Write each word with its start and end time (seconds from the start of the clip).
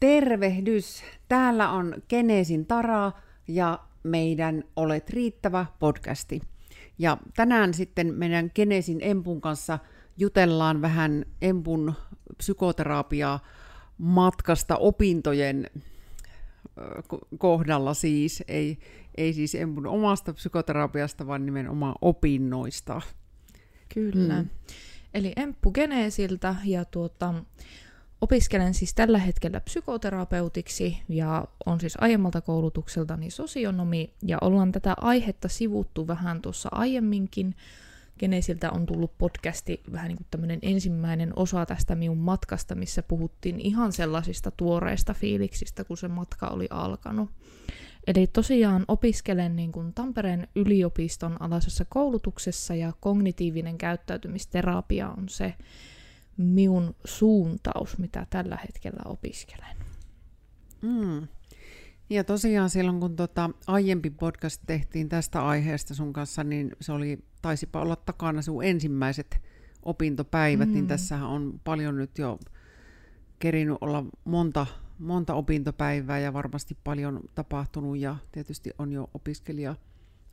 Tervehdys! 0.00 1.02
Täällä 1.28 1.70
on 1.70 1.94
Genesin 2.08 2.66
Tara 2.66 3.12
ja 3.48 3.78
meidän 4.02 4.64
Olet 4.76 5.10
riittävä 5.10 5.66
podcasti. 5.78 6.40
Ja 6.98 7.18
tänään 7.36 7.74
sitten 7.74 8.14
meidän 8.14 8.50
Genesin 8.54 8.98
Empun 9.00 9.40
kanssa 9.40 9.78
jutellaan 10.16 10.82
vähän 10.82 11.24
Empun 11.42 11.94
psykoterapiaa 12.38 13.40
matkasta 13.98 14.76
opintojen 14.76 15.70
kohdalla 17.38 17.94
siis, 17.94 18.44
ei, 18.48 18.78
ei 19.16 19.32
siis 19.32 19.54
Empun 19.54 19.86
omasta 19.86 20.32
psykoterapiasta, 20.32 21.26
vaan 21.26 21.46
nimenomaan 21.46 21.94
opinnoista. 22.02 23.00
Kyllä. 23.94 24.42
Mm. 24.42 24.48
Eli 25.14 25.32
Emppu 25.36 25.72
Geneesiltä 25.72 26.54
ja 26.64 26.84
tuota, 26.84 27.34
Opiskelen 28.24 28.74
siis 28.74 28.94
tällä 28.94 29.18
hetkellä 29.18 29.60
psykoterapeutiksi 29.60 30.98
ja 31.08 31.44
on 31.66 31.80
siis 31.80 31.94
aiemmalta 32.00 32.40
koulutukseltani 32.40 33.30
sosionomi 33.30 34.14
ja 34.22 34.38
ollaan 34.40 34.72
tätä 34.72 34.94
aihetta 35.00 35.48
sivuttu 35.48 36.06
vähän 36.06 36.42
tuossa 36.42 36.68
aiemminkin. 36.72 37.56
Genesiltä 38.18 38.70
on 38.70 38.86
tullut 38.86 39.18
podcasti 39.18 39.82
vähän 39.92 40.08
niin 40.08 40.16
kuin 40.16 40.26
tämmöinen 40.30 40.58
ensimmäinen 40.62 41.32
osa 41.36 41.66
tästä 41.66 41.94
minun 41.94 42.18
matkasta, 42.18 42.74
missä 42.74 43.02
puhuttiin 43.02 43.60
ihan 43.60 43.92
sellaisista 43.92 44.50
tuoreista 44.50 45.14
fiiliksistä, 45.14 45.84
kun 45.84 45.96
se 45.96 46.08
matka 46.08 46.46
oli 46.46 46.66
alkanut. 46.70 47.30
Eli 48.06 48.26
tosiaan 48.26 48.84
opiskelen 48.88 49.56
niin 49.56 49.72
kuin 49.72 49.94
Tampereen 49.94 50.48
yliopiston 50.54 51.42
alaisessa 51.42 51.84
koulutuksessa 51.88 52.74
ja 52.74 52.92
kognitiivinen 53.00 53.78
käyttäytymisterapia 53.78 55.08
on 55.08 55.28
se, 55.28 55.54
minun 56.36 56.94
suuntaus, 57.04 57.98
mitä 57.98 58.26
tällä 58.30 58.56
hetkellä 58.56 59.02
opiskelen. 59.04 59.76
Mm. 60.82 61.28
Ja 62.10 62.24
tosiaan 62.24 62.70
silloin, 62.70 63.00
kun 63.00 63.16
tota 63.16 63.50
aiempi 63.66 64.10
podcast 64.10 64.62
tehtiin 64.66 65.08
tästä 65.08 65.46
aiheesta 65.46 65.94
sun 65.94 66.12
kanssa, 66.12 66.44
niin 66.44 66.72
se 66.80 66.92
oli, 66.92 67.18
taisipa 67.42 67.80
olla 67.80 67.96
takana 67.96 68.42
sun 68.42 68.64
ensimmäiset 68.64 69.40
opintopäivät, 69.82 70.68
niin 70.68 70.68
mm. 70.68 70.74
niin 70.74 70.86
tässä 70.86 71.26
on 71.26 71.60
paljon 71.64 71.96
nyt 71.96 72.18
jo 72.18 72.38
kerinyt 73.38 73.76
olla 73.80 74.04
monta, 74.24 74.66
monta 74.98 75.34
opintopäivää 75.34 76.18
ja 76.18 76.32
varmasti 76.32 76.76
paljon 76.84 77.20
tapahtunut 77.34 77.98
ja 77.98 78.16
tietysti 78.32 78.70
on 78.78 78.92
jo 78.92 79.10
opiskelija, 79.14 79.76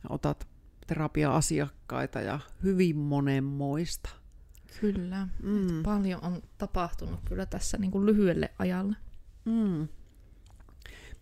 otat 0.08 0.48
terapia-asiakkaita 0.86 2.20
ja 2.20 2.40
hyvin 2.62 2.96
monenmoista. 2.96 4.21
Kyllä, 4.80 5.28
mm. 5.42 5.82
paljon 5.82 6.24
on 6.24 6.42
tapahtunut 6.58 7.20
kyllä 7.24 7.46
tässä 7.46 7.78
niin 7.78 7.90
kuin 7.90 8.06
lyhyelle 8.06 8.50
ajalle. 8.58 8.96
Mm. 9.44 9.88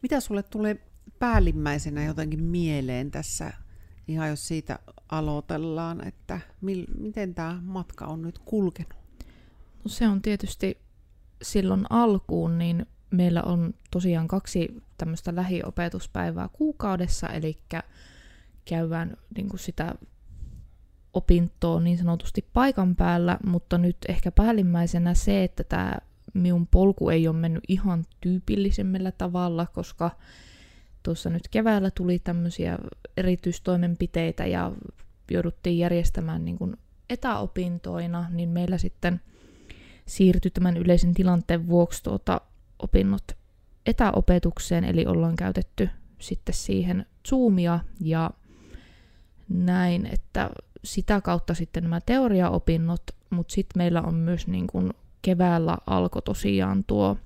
Mitä 0.03 0.21
sulle 0.21 0.43
tulee 0.43 0.87
päällimmäisenä 1.19 2.05
jotenkin 2.05 2.43
mieleen 2.43 3.11
tässä, 3.11 3.53
ihan 4.09 4.29
jos 4.29 4.49
siitä 4.49 4.79
aloitellaan, 5.09 6.07
että 6.07 6.41
mil, 6.61 6.87
miten 6.99 7.35
tämä 7.35 7.61
matka 7.63 8.07
on 8.07 8.23
nyt 8.23 8.39
kulkenut? 8.39 8.95
No 9.85 9.89
se 9.89 10.09
on 10.09 10.23
tietysti 10.23 10.79
silloin 11.43 11.87
alkuun, 11.91 12.59
niin 12.59 12.87
meillä 13.11 13.43
on 13.43 13.75
tosiaan 13.91 14.29
kaksi 14.29 14.83
tämmöistä 14.99 15.37
lähiopetuspäivää 15.37 16.49
kuukaudessa, 16.53 17.29
eli 17.29 17.59
käydään 18.65 19.17
niin 19.37 19.49
kuin 19.49 19.61
sitä 19.61 19.95
opintoa 21.15 21.81
niin 21.81 21.99
sanotusti 21.99 22.47
paikan 22.53 22.97
päällä, 22.97 23.39
mutta 23.47 23.79
nyt 23.79 23.97
ehkä 24.09 24.31
päällimmäisenä 24.31 25.15
se, 25.15 25.45
että 25.45 25.65
tämä 25.65 25.99
minun 26.35 26.67
polku 26.67 27.11
ei 27.11 27.29
ole 27.29 27.37
mennyt 27.37 27.65
ihan 27.69 28.05
tyypillisemmällä 28.21 29.13
tavalla, 29.13 29.67
koska 29.67 30.11
tuossa 31.03 31.31
nyt 31.31 31.49
keväällä 31.51 31.91
tuli 31.91 32.19
tämmöisiä 32.19 32.79
erityistoimenpiteitä 33.17 34.47
ja 34.47 34.73
jouduttiin 35.31 35.79
järjestämään 35.79 36.45
niin 36.45 36.59
kuin 36.59 36.77
etäopintoina, 37.11 38.27
niin 38.31 38.49
meillä 38.49 38.79
sitten 38.79 39.21
siirtyi 40.07 40.51
tämän 40.51 40.77
yleisen 40.77 41.15
tilanteen 41.15 41.69
vuoksi 41.69 42.03
tuota 42.03 42.41
opinnot 42.79 43.37
etäopetukseen, 43.87 44.85
eli 44.85 45.07
ollaan 45.07 45.37
käytetty 45.37 45.89
sitten 46.19 46.55
siihen 46.55 47.07
Zoomia 47.29 47.81
ja 48.01 48.31
näin, 49.49 50.07
että 50.07 50.51
sitä 50.85 51.21
kautta 51.21 51.55
sitten 51.55 51.83
nämä 51.83 52.01
teoriaopinnot, 52.01 53.03
mutta 53.31 53.55
sitten 53.55 53.81
meillä 53.81 54.03
on 54.03 54.15
myös 54.15 54.47
niin 54.47 54.67
kuin 54.67 54.91
keväällä 55.23 55.79
alkoi 55.87 56.23
tosiaan 56.23 56.85
tuo 56.85 57.17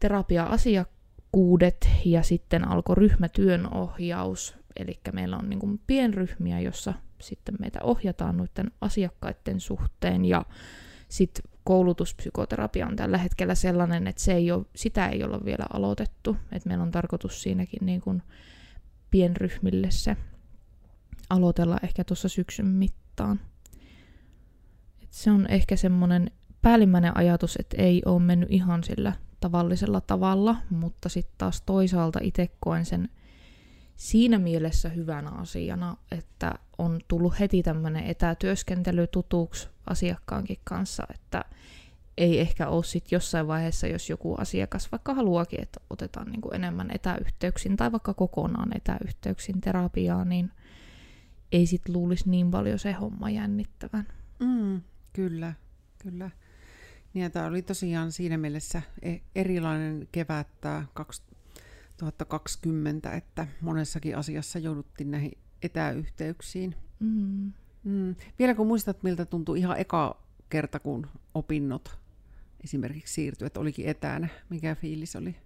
terapia-asiakkuudet 0.00 1.88
ja 2.04 2.22
sitten 2.22 2.68
alkoi 2.68 2.96
ryhmätyönohjaus, 2.96 4.56
eli 4.76 5.00
meillä 5.12 5.36
on 5.36 5.50
niin 5.50 5.58
kuin 5.60 5.80
pienryhmiä, 5.86 6.60
jossa 6.60 6.94
sitten 7.20 7.54
meitä 7.58 7.78
ohjataan 7.82 8.36
noiden 8.36 8.70
asiakkaiden 8.80 9.60
suhteen 9.60 10.24
ja 10.24 10.44
sitten 11.08 11.52
koulutuspsykoterapia 11.64 12.86
on 12.86 12.96
tällä 12.96 13.18
hetkellä 13.18 13.54
sellainen, 13.54 14.06
että 14.06 14.22
se 14.22 14.32
ei 14.32 14.50
ole, 14.50 14.64
sitä 14.76 15.08
ei 15.08 15.24
olla 15.24 15.44
vielä 15.44 15.66
aloitettu, 15.72 16.36
että 16.52 16.68
meillä 16.68 16.82
on 16.82 16.90
tarkoitus 16.90 17.42
siinäkin 17.42 17.86
niin 17.86 18.00
kuin 18.00 18.22
pienryhmille 19.10 19.90
se 19.90 20.16
aloitella 21.32 21.78
ehkä 21.82 22.04
tuossa 22.04 22.28
syksyn 22.28 22.66
mittaan. 22.66 23.40
Et 25.02 25.12
se 25.12 25.30
on 25.30 25.46
ehkä 25.46 25.76
semmoinen 25.76 26.30
päällimmäinen 26.62 27.16
ajatus, 27.16 27.56
että 27.56 27.82
ei 27.82 28.02
ole 28.04 28.22
mennyt 28.22 28.52
ihan 28.52 28.84
sillä 28.84 29.12
tavallisella 29.40 30.00
tavalla, 30.00 30.56
mutta 30.70 31.08
sitten 31.08 31.34
taas 31.38 31.62
toisaalta 31.62 32.18
itse 32.22 32.50
koen 32.60 32.84
sen 32.84 33.08
siinä 33.96 34.38
mielessä 34.38 34.88
hyvänä 34.88 35.30
asiana, 35.30 35.96
että 36.10 36.54
on 36.78 37.00
tullut 37.08 37.40
heti 37.40 37.62
tämmöinen 37.62 38.04
etätyöskentely 38.04 39.06
tutuksi 39.06 39.68
asiakkaankin 39.86 40.58
kanssa, 40.64 41.06
että 41.14 41.44
ei 42.16 42.40
ehkä 42.40 42.68
ole 42.68 42.84
sitten 42.84 43.16
jossain 43.16 43.46
vaiheessa, 43.46 43.86
jos 43.86 44.10
joku 44.10 44.34
asiakas 44.34 44.92
vaikka 44.92 45.14
haluakin, 45.14 45.62
että 45.62 45.80
otetaan 45.90 46.30
niinku 46.30 46.50
enemmän 46.50 46.90
etäyhteyksin 46.90 47.76
tai 47.76 47.92
vaikka 47.92 48.14
kokonaan 48.14 48.76
etäyhteyksin 48.76 49.60
terapiaa, 49.60 50.24
niin 50.24 50.50
ei 51.52 51.66
sit 51.66 51.88
luulisi 51.88 52.30
niin 52.30 52.50
paljon 52.50 52.78
se 52.78 52.92
homma 52.92 53.30
jännittävän. 53.30 54.06
Mm, 54.38 54.80
kyllä, 55.12 55.54
kyllä. 55.98 56.30
Niin, 57.14 57.32
tämä 57.32 57.46
oli 57.46 57.62
tosiaan 57.62 58.12
siinä 58.12 58.38
mielessä 58.38 58.82
e- 59.02 59.18
erilainen 59.34 60.08
kevät 60.12 60.46
tämä 60.60 60.86
2020, 60.94 63.12
että 63.12 63.46
monessakin 63.60 64.16
asiassa 64.16 64.58
jouduttiin 64.58 65.10
näihin 65.10 65.32
etäyhteyksiin. 65.62 66.74
Mm. 67.00 67.52
Mm. 67.84 68.14
Vielä 68.38 68.54
kun 68.54 68.66
muistat, 68.66 69.02
miltä 69.02 69.24
tuntui 69.24 69.58
ihan 69.58 69.78
eka 69.78 70.22
kerta, 70.48 70.80
kun 70.80 71.06
opinnot 71.34 71.98
esimerkiksi 72.64 73.14
siirtyi, 73.14 73.46
että 73.46 73.60
olikin 73.60 73.88
etänä, 73.88 74.28
mikä 74.48 74.74
fiilis 74.74 75.16
oli? 75.16 75.36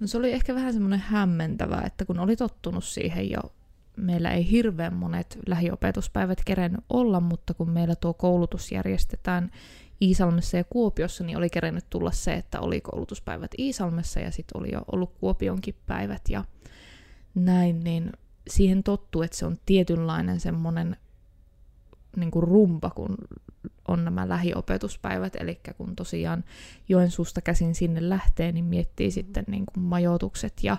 No 0.00 0.06
se 0.06 0.18
oli 0.18 0.32
ehkä 0.32 0.54
vähän 0.54 0.72
semmoinen 0.72 1.00
hämmentävä, 1.00 1.82
että 1.86 2.04
kun 2.04 2.18
oli 2.18 2.36
tottunut 2.36 2.84
siihen 2.84 3.30
jo 3.30 3.40
meillä 3.98 4.30
ei 4.30 4.50
hirveän 4.50 4.94
monet 4.94 5.38
lähiopetuspäivät 5.46 6.38
kerennyt 6.44 6.84
olla, 6.88 7.20
mutta 7.20 7.54
kun 7.54 7.70
meillä 7.70 7.96
tuo 7.96 8.14
koulutus 8.14 8.72
järjestetään 8.72 9.50
Iisalmessa 10.02 10.56
ja 10.56 10.64
Kuopiossa, 10.64 11.24
niin 11.24 11.38
oli 11.38 11.50
kerennyt 11.50 11.84
tulla 11.90 12.10
se, 12.10 12.34
että 12.34 12.60
oli 12.60 12.80
koulutuspäivät 12.80 13.50
Iisalmessa 13.58 14.20
ja 14.20 14.30
sitten 14.30 14.60
oli 14.60 14.72
jo 14.72 14.80
ollut 14.92 15.14
Kuopionkin 15.20 15.74
päivät 15.86 16.22
ja 16.28 16.44
näin, 17.34 17.80
niin 17.80 18.12
siihen 18.50 18.82
tottuu, 18.82 19.22
että 19.22 19.36
se 19.36 19.46
on 19.46 19.56
tietynlainen 19.66 20.40
semmoinen 20.40 20.96
niin 22.16 22.30
kuin 22.30 22.42
rumpa, 22.42 22.90
kun 22.90 23.16
on 23.88 24.04
nämä 24.04 24.28
lähiopetuspäivät, 24.28 25.36
eli 25.36 25.60
kun 25.76 25.96
tosiaan 25.96 26.44
Joensuusta 26.88 27.40
käsin 27.40 27.74
sinne 27.74 28.08
lähtee, 28.08 28.52
niin 28.52 28.64
miettii 28.64 29.10
sitten 29.10 29.44
niin 29.48 29.64
kuin 29.66 29.84
majoitukset 29.84 30.52
ja 30.62 30.76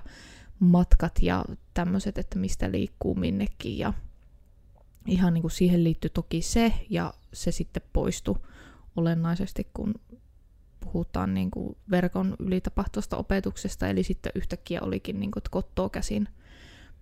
matkat 0.59 1.19
ja 1.21 1.45
tämmöiset, 1.73 2.17
että 2.17 2.39
mistä 2.39 2.71
liikkuu 2.71 3.15
minnekin. 3.15 3.77
Ja 3.77 3.93
ihan 5.07 5.33
niin 5.33 5.41
kuin 5.41 5.51
siihen 5.51 5.83
liittyy 5.83 6.09
toki 6.09 6.41
se, 6.41 6.73
ja 6.89 7.13
se 7.33 7.51
sitten 7.51 7.83
poistui 7.93 8.35
olennaisesti, 8.95 9.67
kun 9.73 9.93
puhutaan 10.79 11.33
niin 11.33 11.51
kuin 11.51 11.77
verkon 11.91 12.35
yli 12.39 12.61
tapahtuvasta 12.61 13.17
opetuksesta, 13.17 13.87
eli 13.87 14.03
sitten 14.03 14.31
yhtäkkiä 14.35 14.81
olikin 14.81 15.19
niin 15.19 15.31
kuin, 15.31 15.41
että 15.41 15.49
kottoa 15.49 15.89
käsin 15.89 16.27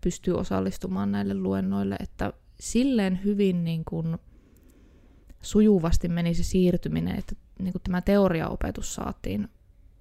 pystyy 0.01 0.33
osallistumaan 0.33 1.11
näille 1.11 1.33
luennoille, 1.33 1.95
että 1.99 2.33
silleen 2.59 3.23
hyvin 3.23 3.63
niin 3.63 3.85
kuin 3.85 4.17
sujuvasti 5.41 6.09
meni 6.09 6.33
se 6.33 6.43
siirtyminen, 6.43 7.19
että 7.19 7.35
niin 7.59 7.71
kuin 7.71 7.81
tämä 7.81 8.01
teoriaopetus 8.01 8.95
saatiin 8.95 9.49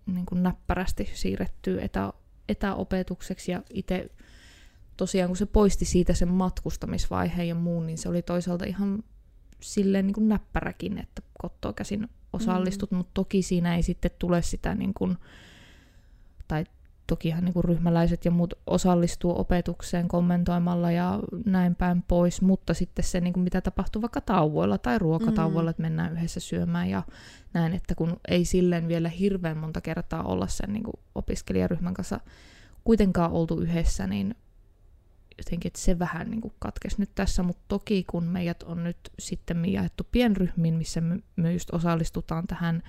niin 0.06 0.26
kuin 0.26 0.42
näppärästi 0.42 1.10
siirrettyä 1.14 1.82
etä, 1.82 2.12
etäopetukseksi 2.48 3.52
ja 3.52 3.62
itse 3.70 4.10
tosiaan 4.96 5.28
kun 5.28 5.37
se 5.37 5.46
poisti 5.46 5.84
siitä 5.84 6.14
sen 6.14 6.28
matkustamisvaiheen 6.28 7.48
ja 7.48 7.54
muun, 7.54 7.87
niin 7.87 7.98
se 7.98 8.08
oli 8.08 8.22
toisaalta 8.22 8.64
ihan 8.64 9.02
silleen 9.60 10.06
niin 10.06 10.14
kuin 10.14 10.28
näppäräkin, 10.28 10.98
että 10.98 11.22
kottoa 11.43 11.72
käsin 11.72 12.08
osallistut, 12.32 12.90
mm. 12.90 12.96
mutta 12.96 13.10
toki 13.14 13.43
siinä 13.43 13.76
ei 13.76 13.82
sitten 13.82 14.10
tule 14.19 14.43
sitä 14.43 14.75
niin 14.75 14.94
kuin 14.94 15.19
tokihan 17.06 17.44
niin 17.44 17.52
kuin 17.52 17.64
ryhmäläiset 17.64 18.24
ja 18.24 18.30
muut 18.30 18.54
osallistuu 18.66 19.40
opetukseen 19.40 20.08
kommentoimalla 20.08 20.90
ja 20.90 21.20
näin 21.44 21.74
päin 21.74 22.02
pois, 22.02 22.42
mutta 22.42 22.74
sitten 22.74 23.04
se, 23.04 23.20
niin 23.20 23.32
kuin 23.32 23.44
mitä 23.44 23.60
tapahtuu 23.60 24.02
vaikka 24.02 24.20
tauvoilla 24.20 24.78
tai 24.78 24.98
ruokatauvoilla, 24.98 25.68
mm. 25.68 25.70
että 25.70 25.82
mennään 25.82 26.12
yhdessä 26.12 26.40
syömään 26.40 26.90
ja 26.90 27.02
näin, 27.54 27.74
että 27.74 27.94
kun 27.94 28.16
ei 28.28 28.44
silleen 28.44 28.88
vielä 28.88 29.08
hirveän 29.08 29.56
monta 29.56 29.80
kertaa 29.80 30.22
olla 30.22 30.46
sen 30.46 30.72
niin 30.72 30.84
kuin 30.84 30.94
opiskelijaryhmän 31.14 31.94
kanssa 31.94 32.20
kuitenkaan 32.84 33.32
oltu 33.32 33.60
yhdessä, 33.60 34.06
niin 34.06 34.34
jotenkin, 35.38 35.68
että 35.68 35.80
se 35.80 35.98
vähän 35.98 36.30
niin 36.30 36.52
katkesi 36.58 36.96
nyt 36.98 37.10
tässä, 37.14 37.42
mutta 37.42 37.62
toki 37.68 38.04
kun 38.10 38.24
meidät 38.24 38.62
on 38.62 38.84
nyt 38.84 38.98
sitten 39.18 39.72
jaettu 39.72 40.06
pienryhmiin, 40.12 40.74
missä 40.74 41.00
me, 41.00 41.18
me 41.36 41.52
just 41.52 41.74
osallistutaan 41.74 42.46
tähän 42.46 42.82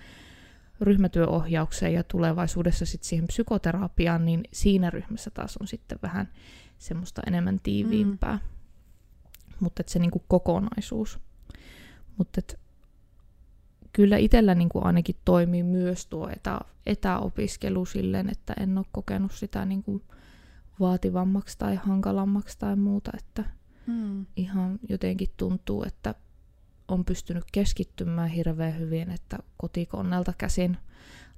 ryhmätyöohjaukseen 0.81 1.93
ja 1.93 2.03
tulevaisuudessa 2.03 2.85
sitten 2.85 3.09
siihen 3.09 3.27
psykoterapiaan, 3.27 4.25
niin 4.25 4.43
siinä 4.53 4.89
ryhmässä 4.89 5.29
taas 5.29 5.57
on 5.57 5.67
sitten 5.67 5.99
vähän 6.01 6.27
semmoista 6.77 7.21
enemmän 7.27 7.59
tiiviimpää. 7.63 8.35
Mm. 8.35 8.39
Mutta 9.59 9.83
se 9.85 9.99
niinku 9.99 10.23
kokonaisuus. 10.27 11.19
Mutta 12.17 12.41
kyllä 13.93 14.17
itsellä 14.17 14.55
niinku 14.55 14.79
ainakin 14.83 15.15
toimii 15.25 15.63
myös 15.63 16.05
tuo 16.05 16.29
etä, 16.29 16.59
etäopiskelu 16.85 17.85
silleen, 17.85 18.29
että 18.29 18.53
en 18.59 18.77
ole 18.77 18.85
kokenut 18.91 19.31
sitä 19.31 19.65
niinku 19.65 20.01
vaativammaksi 20.79 21.57
tai 21.57 21.75
hankalammaksi 21.75 22.59
tai 22.59 22.75
muuta, 22.75 23.11
että 23.17 23.43
mm. 23.87 24.25
ihan 24.35 24.79
jotenkin 24.89 25.29
tuntuu, 25.37 25.83
että 25.83 26.15
on 26.87 27.05
pystynyt 27.05 27.43
keskittymään 27.51 28.29
hirveän 28.29 28.79
hyvin, 28.79 29.11
että 29.11 29.37
kotikonnelta 29.57 30.33
käsin 30.37 30.77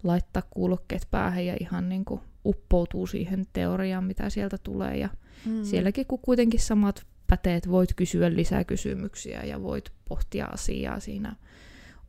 laittaa 0.04 0.44
kuulokkeet 0.50 1.07
päähän 1.12 1.46
ja 1.46 1.57
ihan 1.60 1.90
niin 1.90 2.06
kuin 2.06 2.22
uppoutuu 2.46 3.07
siihen 3.07 3.46
teoriaan, 3.54 4.04
mitä 4.04 4.30
sieltä 4.30 4.57
tulee. 4.57 4.98
Ja 4.98 5.10
mm. 5.46 5.63
sielläkin 5.63 6.06
kun 6.06 6.19
kuitenkin 6.19 6.60
samat 6.60 7.06
päteet, 7.28 7.69
voit 7.69 7.94
kysyä 7.94 8.34
lisää 8.34 8.63
kysymyksiä 8.63 9.44
ja 9.44 9.62
voit 9.62 9.92
pohtia 10.10 10.46
asiaa 10.46 11.00
siinä 11.00 11.36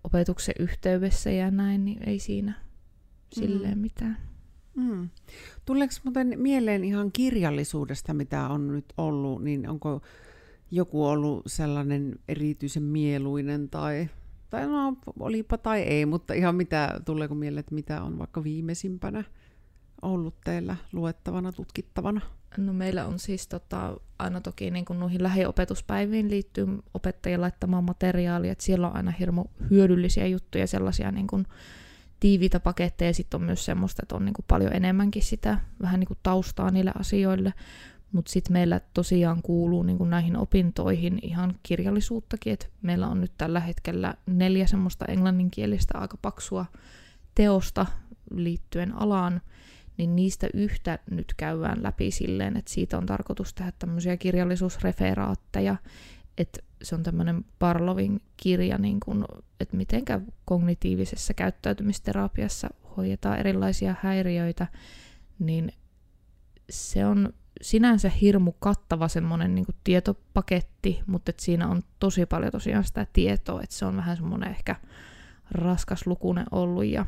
opetuksen 0.05 0.55
yhteydessä 0.59 1.31
ja 1.31 1.51
näin, 1.51 1.85
niin 1.85 2.09
ei 2.09 2.19
siinä 2.19 2.55
silleen 3.33 3.79
mm. 3.79 3.83
mitään. 3.83 4.19
Mm. 4.75 5.09
Tuleeko 5.65 5.95
muuten 6.05 6.35
mieleen 6.37 6.85
ihan 6.85 7.13
kirjallisuudesta, 7.13 8.15
mitä 8.15 8.49
on 8.49 8.69
nyt 8.69 8.85
ollut, 8.97 9.45
niin 9.45 9.69
onko 9.69 10.03
joku 10.70 11.06
ollut 11.06 11.43
sellainen 11.46 12.19
erityisen 12.28 12.82
mieluinen 12.82 13.69
tai, 13.69 14.08
tai 14.50 14.67
no 14.67 14.96
olipa 15.20 15.58
tai 15.58 15.81
ei, 15.81 16.06
mutta 16.06 16.34
ihan 16.34 16.55
mitä, 16.55 17.00
tuleeko 17.05 17.34
mieleen, 17.34 17.61
että 17.61 17.75
mitä 17.75 18.02
on 18.02 18.19
vaikka 18.19 18.44
viimeisimpänä 18.44 19.25
ollut 20.02 20.34
teillä 20.44 20.76
luettavana, 20.93 21.52
tutkittavana? 21.52 22.20
No 22.56 22.72
meillä 22.72 23.06
on 23.06 23.19
siis 23.19 23.49
tota, 23.49 23.96
aina 24.19 24.40
toki 24.40 24.70
niin 24.70 24.84
kuin 24.84 25.00
noihin 25.00 25.22
lähiopetuspäiviin 25.22 26.31
liittyy 26.31 26.67
opettajien 26.94 27.40
laittamaan 27.40 27.84
materiaalia, 27.84 28.52
että 28.52 28.64
siellä 28.64 28.88
on 28.88 28.96
aina 28.96 29.11
hirmu 29.11 29.44
hyödyllisiä 29.70 30.26
juttuja, 30.26 30.67
sellaisia 30.67 31.12
niin 31.12 31.26
kuin 31.26 31.46
tiiviitä 32.20 32.61
paketteja, 32.61 33.14
sitten 33.14 33.40
on 33.40 33.46
myös 33.46 33.64
semmoista, 33.64 34.02
että 34.02 34.17
on 34.17 34.25
niin 34.25 34.34
kuin 34.34 34.44
paljon 34.49 34.72
enemmänkin 34.72 35.22
sitä 35.22 35.61
vähän 35.82 36.00
niin 36.00 36.08
kuin 36.08 36.19
taustaa 36.22 36.70
niille 36.70 36.93
asioille. 36.99 37.55
Mutta 38.12 38.31
sitten 38.31 38.53
meillä 38.53 38.81
tosiaan 38.95 39.43
kuuluu 39.43 39.83
niin 39.83 39.99
kuin 39.99 40.11
näihin 40.11 40.37
opintoihin 40.37 41.19
ihan 41.23 41.55
kirjallisuuttakin, 41.62 42.53
että 42.53 42.67
meillä 42.83 43.09
on 43.09 43.21
nyt 43.21 43.33
tällä 43.39 43.61
hetkellä 43.61 44.15
neljä 44.27 44.67
semmoista 44.67 45.05
englanninkielistä 45.05 45.99
aika 45.99 46.17
paksua 46.23 46.67
teosta 47.35 47.87
liittyen 48.31 48.95
alaan, 48.95 49.41
niin 49.97 50.17
niistä 50.17 50.49
yhtä 50.55 50.99
nyt 51.11 51.35
käydään 51.37 51.83
läpi 51.83 52.11
silleen, 52.11 52.57
että 52.57 52.73
siitä 52.73 52.99
on 52.99 53.07
tarkoitus 53.07 53.55
tehdä 53.55 53.73
tämmöisiä 53.79 54.17
kirjallisuusreferaatteja, 54.17 55.77
että 56.39 56.61
se 56.83 56.95
on 56.95 57.03
tämmöinen 57.03 57.45
Parlovin 57.59 58.21
kirja, 58.37 58.79
niin 58.79 59.01
kun, 59.01 59.25
että 59.61 59.77
miten 59.77 60.03
kognitiivisessa 60.45 61.35
käyttäytymisterapiassa 61.35 62.69
hoidetaan 62.97 63.39
erilaisia 63.39 63.95
häiriöitä, 64.03 64.67
niin 65.39 65.73
se 66.71 67.06
on 67.06 67.33
sinänsä 67.62 68.08
hirmu 68.08 68.52
kattava 68.52 69.08
semmoinen 69.08 69.55
niin 69.55 69.67
tietopaketti, 69.85 71.00
mutta 71.06 71.31
et 71.31 71.41
siinä 71.41 71.69
on 71.69 71.82
tosi 71.99 72.26
paljon 72.26 72.52
tosiaan 72.52 72.85
sitä 72.85 73.06
tietoa, 73.12 73.62
että 73.62 73.76
se 73.76 73.85
on 73.85 73.97
vähän 73.97 74.17
semmoinen 74.17 74.50
ehkä 74.50 74.76
raskas 75.50 76.06
lukunen 76.06 76.47
ollut 76.50 76.85
ja 76.85 77.06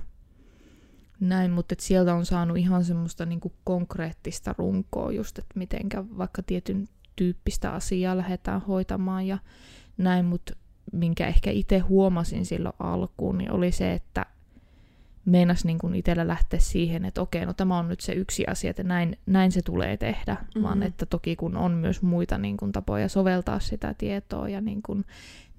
näin, 1.21 1.51
mutta 1.51 1.73
et 1.73 1.81
sieltä 1.81 2.15
on 2.15 2.27
saanut 2.27 2.57
ihan 2.57 2.85
semmoista 2.85 3.27
niin 3.27 3.41
konkreettista 3.65 4.55
runkoa 4.59 5.13
just, 5.13 5.39
että 5.39 5.59
mitenkä 5.59 6.05
vaikka 6.19 6.43
tietyn 6.43 6.89
tyyppistä 7.17 7.73
asiaa 7.73 8.17
lähdetään 8.17 8.61
hoitamaan 8.61 9.27
ja 9.27 9.39
näin, 9.97 10.25
mutta 10.25 10.53
minkä 10.93 11.27
ehkä 11.27 11.51
itse 11.51 11.79
huomasin 11.79 12.47
silloin 12.47 12.75
alkuun, 12.79 13.39
niin 13.39 13.53
oli 13.53 13.73
se, 13.73 13.93
että 13.93 14.27
meinas 15.25 15.65
niin 15.65 15.79
kuin 15.79 15.95
itsellä 15.95 16.29
lähteä 16.29 16.61
siihen, 16.61 17.05
että 17.05 17.21
okei, 17.21 17.47
no 17.47 17.53
tämä 17.53 17.79
on 17.79 17.89
nyt 17.89 18.01
se 18.01 18.13
yksi 18.13 18.47
asia, 18.47 18.71
että 18.71 18.83
näin, 18.83 19.19
näin 19.27 19.53
se 19.53 19.63
tulee 19.63 19.97
tehdä, 19.97 20.35
mm-hmm. 20.35 20.63
vaan 20.63 20.83
että 20.83 21.07
toki 21.07 21.37
kun 21.37 21.57
on 21.57 21.73
myös 21.73 22.03
muita 22.03 22.39
niin 22.39 22.57
kuin, 22.57 22.73
tapoja 22.73 23.09
soveltaa 23.09 23.61
sitä 23.61 23.95
tietoa 23.95 24.49
ja 24.49 24.61
niin 24.61 24.83
kuin, 24.83 25.05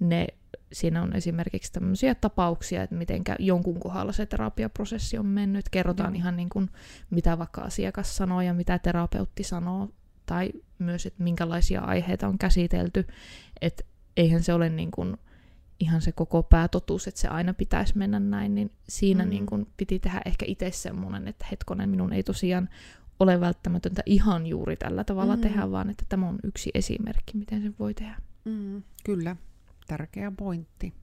ne, 0.00 0.26
siinä 0.72 1.02
on 1.02 1.16
esimerkiksi 1.16 1.72
tämmöisiä 1.72 2.14
tapauksia, 2.14 2.82
että 2.82 2.94
miten 2.96 3.22
jonkun 3.38 3.80
kohdalla 3.80 4.12
se 4.12 4.26
terapiaprosessi 4.26 5.18
on 5.18 5.26
mennyt, 5.26 5.68
kerrotaan 5.68 6.08
mm-hmm. 6.08 6.16
ihan 6.20 6.36
niin 6.36 6.48
kuin, 6.48 6.70
mitä 7.10 7.38
vaikka 7.38 7.60
asiakas 7.60 8.16
sanoo 8.16 8.40
ja 8.40 8.54
mitä 8.54 8.78
terapeutti 8.78 9.42
sanoo, 9.42 9.88
tai 10.26 10.50
myös, 10.78 11.06
että 11.06 11.22
minkälaisia 11.22 11.80
aiheita 11.80 12.28
on 12.28 12.38
käsitelty, 12.38 13.06
että 13.60 13.84
eihän 14.16 14.42
se 14.42 14.54
ole 14.54 14.68
niin 14.68 14.90
kuin, 14.90 15.16
ihan 15.84 16.02
se 16.02 16.12
koko 16.12 16.42
päätotuus, 16.42 17.08
että 17.08 17.20
se 17.20 17.28
aina 17.28 17.54
pitäisi 17.54 17.98
mennä 17.98 18.20
näin, 18.20 18.54
niin 18.54 18.70
siinä 18.88 19.24
mm. 19.24 19.30
niin 19.30 19.46
kun 19.46 19.66
piti 19.76 19.98
tehdä 19.98 20.20
ehkä 20.24 20.44
itse 20.48 20.70
semmoinen, 20.70 21.28
että 21.28 21.46
hetkonen, 21.50 21.90
minun 21.90 22.12
ei 22.12 22.22
tosiaan 22.22 22.68
ole 23.20 23.40
välttämätöntä 23.40 24.02
ihan 24.06 24.46
juuri 24.46 24.76
tällä 24.76 25.04
tavalla 25.04 25.36
mm. 25.36 25.42
tehdä, 25.42 25.70
vaan 25.70 25.90
että 25.90 26.04
tämä 26.08 26.28
on 26.28 26.38
yksi 26.44 26.70
esimerkki, 26.74 27.36
miten 27.36 27.62
se 27.62 27.72
voi 27.78 27.94
tehdä. 27.94 28.16
Mm, 28.44 28.82
kyllä, 29.04 29.36
tärkeä 29.86 30.32
pointti. 30.36 30.94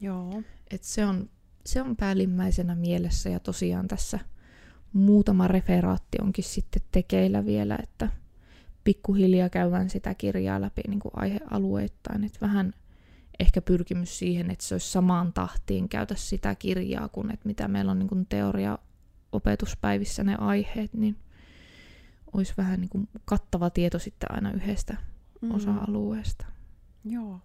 Joo. 0.00 0.42
Et 0.70 0.82
se, 0.82 1.06
on, 1.06 1.30
se 1.66 1.82
on 1.82 1.96
päällimmäisenä 1.96 2.74
mielessä 2.74 3.30
ja 3.30 3.40
tosiaan 3.40 3.88
tässä 3.88 4.18
muutama 4.92 5.48
referaatti 5.48 6.18
onkin 6.22 6.44
sitten 6.44 6.82
tekeillä 6.92 7.46
vielä, 7.46 7.78
että 7.82 8.08
pikkuhiljaa 8.84 9.48
käydään 9.48 9.90
sitä 9.90 10.14
kirjaa 10.14 10.60
läpi 10.60 10.82
niin 10.88 11.00
kuin 11.00 11.12
aihealueittain, 11.16 12.24
että 12.24 12.38
vähän 12.40 12.72
ehkä 13.42 13.62
pyrkimys 13.62 14.18
siihen, 14.18 14.50
että 14.50 14.64
se 14.64 14.74
olisi 14.74 14.90
samaan 14.90 15.32
tahtiin 15.32 15.88
käytä 15.88 16.14
sitä 16.14 16.54
kirjaa, 16.54 17.08
kun 17.08 17.30
että 17.30 17.46
mitä 17.46 17.68
meillä 17.68 17.92
on 17.92 17.98
niin 17.98 18.08
kuin 18.08 18.26
teoria 18.26 18.78
opetuspäivissä 19.32 20.24
ne 20.24 20.34
aiheet, 20.34 20.94
niin 20.94 21.16
olisi 22.32 22.54
vähän 22.56 22.80
niin 22.80 22.88
kuin 22.88 23.08
kattava 23.24 23.70
tieto 23.70 23.98
sitten 23.98 24.34
aina 24.34 24.52
yhdestä 24.52 24.96
mm. 25.40 25.50
osa-alueesta. 25.50 26.46
Joo. 27.04 27.40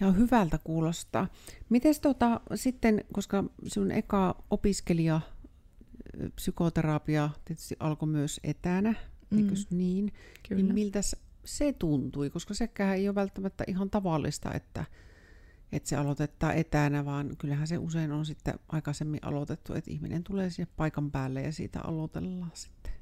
Ja 0.00 0.12
hyvältä 0.12 0.58
kuulostaa. 0.58 1.28
Miten 1.68 1.94
tota, 2.02 2.40
sitten, 2.54 3.04
koska 3.12 3.44
sinun 3.66 3.90
eka 3.90 4.42
opiskelija 4.50 5.20
psykoterapia 6.34 7.30
tietysti 7.44 7.76
alkoi 7.80 8.08
myös 8.08 8.40
etänä, 8.44 8.94
mm. 9.30 9.38
eikö 9.38 9.54
niin? 9.70 10.12
Kyllä. 10.48 10.62
Niin 10.62 10.74
miltä 10.74 11.00
se 11.48 11.72
tuntui, 11.72 12.30
koska 12.30 12.54
sekään 12.54 12.96
ei 12.96 13.08
ole 13.08 13.14
välttämättä 13.14 13.64
ihan 13.66 13.90
tavallista, 13.90 14.54
että, 14.54 14.84
että 15.72 15.88
se 15.88 15.96
aloitetaan 15.96 16.56
etänä, 16.56 17.04
vaan 17.04 17.36
kyllähän 17.38 17.66
se 17.66 17.78
usein 17.78 18.12
on 18.12 18.26
sitten 18.26 18.54
aikaisemmin 18.68 19.20
aloitettu, 19.22 19.74
että 19.74 19.90
ihminen 19.90 20.24
tulee 20.24 20.50
sinne 20.50 20.72
paikan 20.76 21.10
päälle 21.10 21.42
ja 21.42 21.52
siitä 21.52 21.80
aloitellaan 21.80 22.50
sitten. 22.54 22.92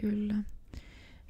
Kyllä. 0.00 0.34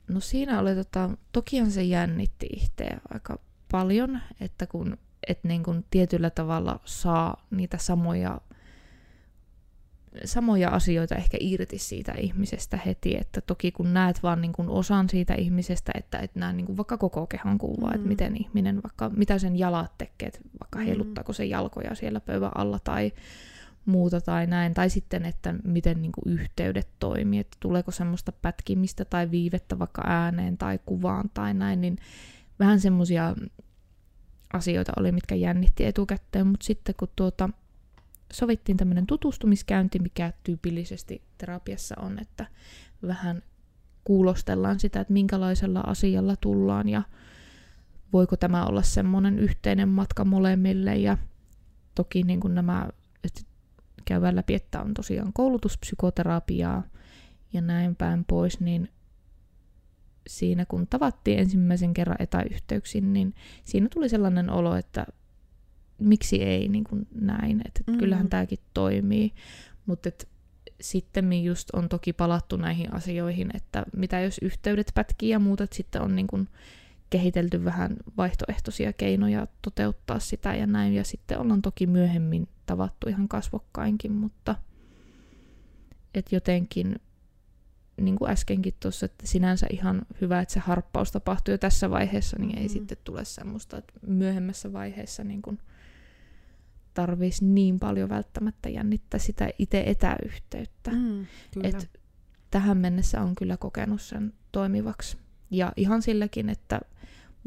No 0.09 0.21
siinä 0.21 0.61
oli, 0.61 0.75
tota, 0.75 1.11
tokihan 1.33 1.71
se 1.71 1.83
jännitti 1.83 2.47
itseä 2.47 3.01
aika 3.09 3.39
paljon, 3.71 4.21
että 4.41 4.67
kun 4.67 4.99
et 5.29 5.45
niin 5.45 5.63
kun 5.63 5.85
tietyllä 5.91 6.31
tavalla 6.31 6.81
saa 6.85 7.47
niitä 7.51 7.79
samoja 7.79 8.41
samoja 10.25 10.69
asioita 10.69 11.15
ehkä 11.15 11.37
irti 11.41 11.79
siitä 11.79 12.13
ihmisestä 12.13 12.79
heti, 12.87 13.17
että 13.21 13.41
toki 13.41 13.73
kun 13.73 13.95
näet 13.95 14.23
vaan 14.23 14.41
niin 14.41 14.53
kuin 14.53 14.69
osan 14.69 15.09
siitä 15.09 15.35
ihmisestä, 15.35 15.93
että 15.95 16.19
et 16.19 16.35
näe 16.35 16.53
niin 16.53 16.67
kuin 16.67 16.77
vaikka 16.77 16.99
koko 16.99 17.27
kehon 17.27 17.59
kuvaa, 17.59 17.91
mm. 17.91 17.95
että 17.95 18.09
miten 18.09 18.37
ihminen, 18.37 18.83
vaikka 18.83 19.11
mitä 19.17 19.39
sen 19.39 19.57
jalat 19.57 19.99
tekee, 19.99 20.29
että 20.29 20.41
vaikka 20.61 20.79
mm. 20.79 20.85
heiluttaako 20.85 21.33
se 21.33 21.45
jalkoja 21.45 21.95
siellä 21.95 22.21
pöydän 22.21 22.51
alla 22.55 22.79
tai 22.79 23.13
muuta 23.87 24.21
tai 24.21 24.47
näin, 24.47 24.75
tai 24.75 24.91
sitten, 24.91 25.25
että 25.25 25.55
miten 25.65 26.03
niin 26.03 26.13
kuin 26.13 26.39
yhteydet 26.39 26.89
toimii, 26.99 27.41
että 27.41 27.57
tuleeko 27.61 27.91
semmoista 27.91 28.33
pätkimistä 28.33 29.05
tai 29.05 29.31
viivettä 29.31 29.79
vaikka 29.79 30.03
ääneen 30.07 30.59
tai 30.59 30.79
kuvaan 30.87 31.31
tai 31.35 31.55
näin, 31.55 31.81
niin 31.81 31.99
vähän 32.59 32.81
semmoisia 32.81 33.35
asioita 34.53 34.93
oli, 34.97 35.13
mitkä 35.13 35.35
jännitti 35.35 35.85
etukäteen, 35.85 36.47
mutta 36.47 36.67
sitten 36.67 36.95
kun 36.99 37.09
tuota, 37.17 37.51
sovittiin 38.33 38.77
tämmöinen 38.77 39.07
tutustumiskäynti, 39.07 39.99
mikä 39.99 40.33
tyypillisesti 40.43 41.23
terapiassa 41.39 41.95
on, 42.01 42.19
että 42.19 42.47
vähän 43.07 43.43
kuulostellaan 44.05 44.81
sitä, 44.81 45.01
että 45.01 45.13
minkälaisella 45.13 45.81
asialla 45.81 46.37
tullaan 46.37 46.89
ja 46.89 47.03
voiko 48.13 48.37
tämä 48.37 48.67
olla 48.67 48.83
semmoinen 48.83 49.39
yhteinen 49.39 49.89
matka 49.89 50.25
molemmille. 50.25 50.97
Ja 50.97 51.19
toki 51.95 52.23
niin 52.23 52.41
kuin 52.41 52.55
nämä 52.55 52.89
että 53.25 53.41
käydään 54.05 54.37
läpi, 54.37 54.55
että 54.55 54.81
on 54.83 54.95
tosiaan 54.95 55.33
koulutuspsykoterapiaa 55.33 56.83
ja 57.53 57.61
näin 57.61 57.97
päin 57.97 58.25
pois, 58.25 58.61
niin 58.61 58.89
siinä 60.27 60.67
kun 60.67 60.87
tavattiin 60.87 61.39
ensimmäisen 61.39 61.95
kerran 61.95 62.17
etäyhteyksin, 62.23 63.13
niin 63.13 63.35
siinä 63.65 63.89
tuli 63.95 64.09
sellainen 64.09 64.51
olo, 64.51 64.77
että 64.77 65.07
miksi 65.99 66.43
ei 66.43 66.69
niin 66.69 66.85
kuin 66.85 67.07
näin, 67.21 67.63
että 67.65 67.81
mm. 67.87 67.99
kyllähän 67.99 68.29
tämäkin 68.29 68.59
toimii, 68.75 69.33
mutta 69.87 70.11
sitten 70.81 71.45
just 71.45 71.71
on 71.73 71.89
toki 71.89 72.13
palattu 72.13 72.57
näihin 72.57 72.95
asioihin, 72.95 73.51
että 73.55 73.85
mitä 73.97 74.21
jos 74.21 74.39
yhteydet 74.43 74.93
pätkii 74.95 75.29
ja 75.29 75.39
muuta, 75.39 75.65
että 75.65 75.77
sitten 75.77 76.03
on 76.03 76.17
niin 76.17 76.27
kuin 76.27 76.49
kehitelty 77.11 77.65
vähän 77.65 77.97
vaihtoehtoisia 78.17 78.93
keinoja 78.93 79.47
toteuttaa 79.63 80.19
sitä 80.19 80.55
ja 80.55 80.67
näin, 80.67 80.95
ja 80.95 81.05
sitten 81.05 81.39
ollaan 81.39 81.63
toki 81.63 81.87
myöhemmin 81.87 82.49
tavattu 82.67 83.09
ihan 83.09 83.29
kasvokkainkin, 83.29 84.13
mutta 84.13 84.55
että 86.15 86.37
jotenkin 86.37 87.01
niin 88.01 88.17
kuin 88.17 88.31
äskenkin 88.31 88.75
tuossa, 88.81 89.07
että 89.07 89.27
sinänsä 89.27 89.67
ihan 89.71 90.03
hyvä, 90.21 90.41
että 90.41 90.55
se 90.55 90.61
harppaus 90.61 91.13
tapahtuu 91.13 91.53
jo 91.53 91.59
tässä 91.59 91.91
vaiheessa, 91.91 92.37
niin 92.39 92.59
ei 92.59 92.67
mm. 92.67 92.73
sitten 92.73 92.99
tule 93.05 93.25
semmoista, 93.25 93.79
että 93.79 93.93
myöhemmässä 94.07 94.73
vaiheessa 94.73 95.25
niin 95.25 95.43
kuin 95.43 95.59
tarvitsisi 96.97 97.45
niin 97.45 97.79
paljon 97.79 98.09
välttämättä 98.09 98.69
jännittää 98.69 99.21
sitä 99.21 99.49
itse 99.59 99.83
etäyhteyttä. 99.87 100.91
Mm, 100.91 101.27
Et 101.63 102.01
tähän 102.51 102.77
mennessä 102.77 103.23
on 103.23 103.35
kyllä 103.35 103.57
kokenut 103.57 104.01
sen 104.01 104.33
toimivaksi. 104.53 105.17
Ja 105.51 105.73
ihan 105.77 106.03
silläkin, 106.03 106.49
että 106.49 106.81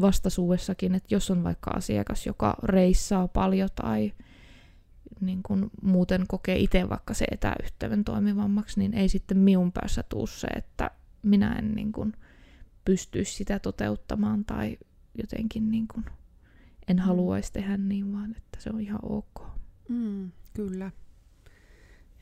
vastaisuudessakin, 0.02 0.96
että 0.96 1.16
jos 1.16 1.32
on 1.32 1.44
vaikka 1.44 1.72
asiakas, 1.72 2.26
joka 2.26 2.56
reissaa 2.64 3.28
paljon 3.28 3.70
tai 3.76 4.14
niin 5.22 5.44
kun 5.44 5.72
muuten 5.82 6.26
kokee 6.28 6.58
itse 6.58 6.90
vaikka 6.90 7.14
se 7.14 7.26
etäyhteyden 7.32 8.04
toimivammaksi, 8.04 8.80
niin 8.80 8.94
ei 8.94 9.10
sitten 9.10 9.38
minun 9.38 9.72
päässä 9.72 10.04
tuu 10.04 10.28
se, 10.28 10.48
että 10.48 10.92
minä 11.24 11.56
en 11.56 11.76
niin 11.76 11.92
kun 11.92 12.14
pystyisi 12.86 13.34
sitä 13.34 13.60
toteuttamaan 13.60 14.46
tai 14.46 14.78
jotenkin 15.18 15.72
niin 15.72 15.88
kun 15.88 16.06
en 16.90 16.96
mm. 16.96 17.02
haluaisi 17.02 17.54
tehdä 17.54 17.78
niin, 17.78 18.14
vaan 18.14 18.36
että 18.38 18.60
se 18.60 18.70
on 18.74 18.82
ihan 18.82 19.00
ok. 19.04 19.42
Mm, 19.90 20.32
kyllä. 20.54 20.92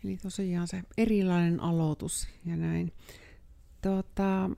Eli 0.04 0.18
tosiaan 0.18 0.68
se 0.68 0.84
erilainen 0.98 1.60
aloitus 1.60 2.28
ja 2.46 2.56
näin. 2.56 2.92
Tuota, 3.82 4.50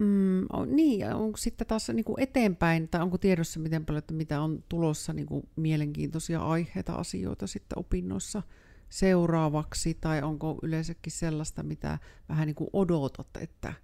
Mm, 0.00 0.46
on, 0.52 0.76
niin, 0.76 1.14
onko 1.14 1.36
sitten 1.36 1.66
taas 1.66 1.88
niin 1.88 2.04
kuin 2.04 2.20
eteenpäin, 2.20 2.88
tai 2.88 3.00
onko 3.02 3.18
tiedossa 3.18 3.60
miten 3.60 3.86
paljon, 3.86 3.98
että 3.98 4.14
mitä 4.14 4.40
on 4.40 4.64
tulossa 4.68 5.12
niin 5.12 5.26
kuin 5.26 5.48
mielenkiintoisia 5.56 6.40
aiheita, 6.40 6.94
asioita 6.94 7.46
sitten 7.46 7.78
opinnoissa 7.78 8.42
seuraavaksi, 8.88 9.94
tai 9.94 10.22
onko 10.22 10.58
yleensäkin 10.62 11.12
sellaista, 11.12 11.62
mitä 11.62 11.98
vähän 12.28 12.46
niin 12.46 12.54
kuin 12.54 12.70
odotat, 12.72 13.28
että, 13.40 13.74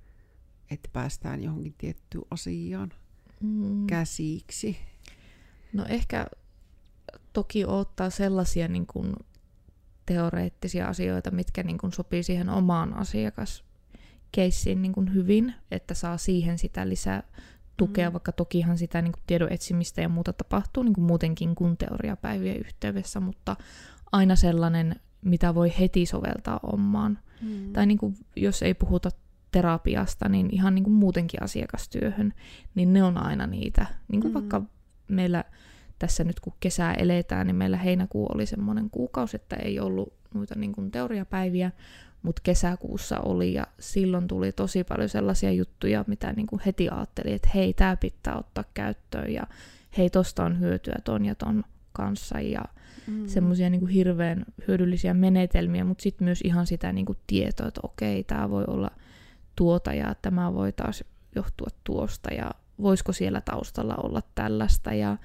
että 0.70 0.88
päästään 0.92 1.42
johonkin 1.42 1.74
tiettyyn 1.78 2.24
asiaan 2.30 2.92
mm. 3.40 3.86
käsiksi? 3.86 4.78
No 5.72 5.84
ehkä 5.88 6.26
toki 7.32 7.64
ottaa 7.64 8.10
sellaisia 8.10 8.68
niin 8.68 8.86
kuin 8.86 9.12
teoreettisia 10.06 10.88
asioita, 10.88 11.30
mitkä 11.30 11.62
niin 11.62 11.78
kuin 11.78 11.92
sopii 11.92 12.22
siihen 12.22 12.48
omaan 12.48 12.94
asiakas 12.94 13.64
keissiin 14.32 14.82
niin 14.82 14.92
kuin 14.92 15.14
hyvin, 15.14 15.54
että 15.70 15.94
saa 15.94 16.16
siihen 16.16 16.58
sitä 16.58 16.88
lisää 16.88 17.22
tukea, 17.76 18.10
mm. 18.10 18.12
vaikka 18.12 18.32
tokihan 18.32 18.78
sitä 18.78 19.02
niin 19.02 19.12
kuin 19.12 19.22
tiedon 19.26 19.52
etsimistä 19.52 20.00
ja 20.00 20.08
muuta 20.08 20.32
tapahtuu 20.32 20.82
niin 20.82 20.94
kuin 20.94 21.04
muutenkin 21.04 21.54
kuin 21.54 21.76
teoriapäivien 21.76 22.56
yhteydessä, 22.56 23.20
mutta 23.20 23.56
aina 24.12 24.36
sellainen, 24.36 24.96
mitä 25.22 25.54
voi 25.54 25.72
heti 25.78 26.06
soveltaa 26.06 26.60
omaan. 26.62 27.18
Mm. 27.42 27.72
Tai 27.72 27.86
niin 27.86 27.98
kuin, 27.98 28.16
jos 28.36 28.62
ei 28.62 28.74
puhuta 28.74 29.10
terapiasta, 29.50 30.28
niin 30.28 30.48
ihan 30.52 30.74
niin 30.74 30.84
kuin 30.84 30.94
muutenkin 30.94 31.42
asiakastyöhön, 31.42 32.34
niin 32.74 32.92
ne 32.92 33.02
on 33.02 33.16
aina 33.16 33.46
niitä. 33.46 33.86
Niin 34.08 34.20
kuin 34.20 34.30
mm. 34.30 34.34
vaikka 34.34 34.62
meillä 35.08 35.44
tässä 35.98 36.24
nyt 36.24 36.40
kun 36.40 36.52
kesää 36.60 36.94
eletään, 36.94 37.46
niin 37.46 37.56
meillä 37.56 37.76
heinäkuu 37.76 38.26
oli 38.34 38.46
semmoinen 38.46 38.90
kuukausi, 38.90 39.36
että 39.36 39.56
ei 39.56 39.80
ollut 39.80 40.12
noita 40.34 40.54
niin 40.54 40.72
kuin 40.72 40.90
teoriapäiviä, 40.90 41.72
mutta 42.22 42.42
kesäkuussa 42.44 43.20
oli 43.20 43.54
ja 43.54 43.66
silloin 43.80 44.28
tuli 44.28 44.52
tosi 44.52 44.84
paljon 44.84 45.08
sellaisia 45.08 45.52
juttuja, 45.52 46.04
mitä 46.06 46.32
niin 46.32 46.46
kuin 46.46 46.62
heti 46.66 46.88
ajattelin, 46.88 47.34
että 47.34 47.48
hei, 47.54 47.74
tämä 47.74 47.96
pitää 47.96 48.36
ottaa 48.36 48.64
käyttöön 48.74 49.32
ja 49.32 49.42
hei, 49.98 50.10
tosta 50.10 50.44
on 50.44 50.60
hyötyä 50.60 50.96
ton 51.04 51.24
ja 51.24 51.34
ton 51.34 51.64
kanssa 51.92 52.40
ja 52.40 52.64
mm. 53.06 53.26
semmoisia 53.26 53.70
niin 53.70 53.88
hirveän 53.88 54.44
hyödyllisiä 54.68 55.14
menetelmiä, 55.14 55.84
mutta 55.84 56.02
sitten 56.02 56.24
myös 56.24 56.40
ihan 56.44 56.66
sitä 56.66 56.92
niin 56.92 57.06
kuin 57.06 57.18
tietoa, 57.26 57.68
että 57.68 57.80
okei, 57.82 58.24
tämä 58.24 58.50
voi 58.50 58.64
olla 58.66 58.90
tuota 59.58 59.92
ja 59.92 60.14
tämä 60.22 60.54
voi 60.54 60.72
taas 60.72 61.04
johtua 61.34 61.68
tuosta 61.84 62.34
ja 62.34 62.50
voisiko 62.82 63.12
siellä 63.12 63.40
taustalla 63.40 63.96
olla 63.96 64.22
tällaista 64.34 64.94
ja 64.94 65.16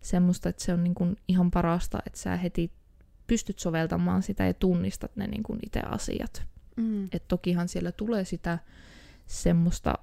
semmoista, 0.00 0.48
että 0.48 0.64
se 0.64 0.72
on 0.72 0.84
niin 0.84 0.94
kuin 0.94 1.16
ihan 1.28 1.50
parasta, 1.50 1.98
että 2.06 2.18
sä 2.18 2.36
heti 2.36 2.72
pystyt 3.26 3.58
soveltamaan 3.58 4.22
sitä 4.22 4.46
ja 4.46 4.54
tunnistat 4.54 5.16
ne 5.16 5.26
niin 5.26 5.42
kuin 5.42 5.58
itse 5.66 5.80
asiat. 5.80 6.42
Mm. 6.76 7.08
Et 7.12 7.28
tokihan 7.28 7.68
siellä 7.68 7.92
tulee 7.92 8.24
sitä 8.24 8.58
semmoista 9.26 9.94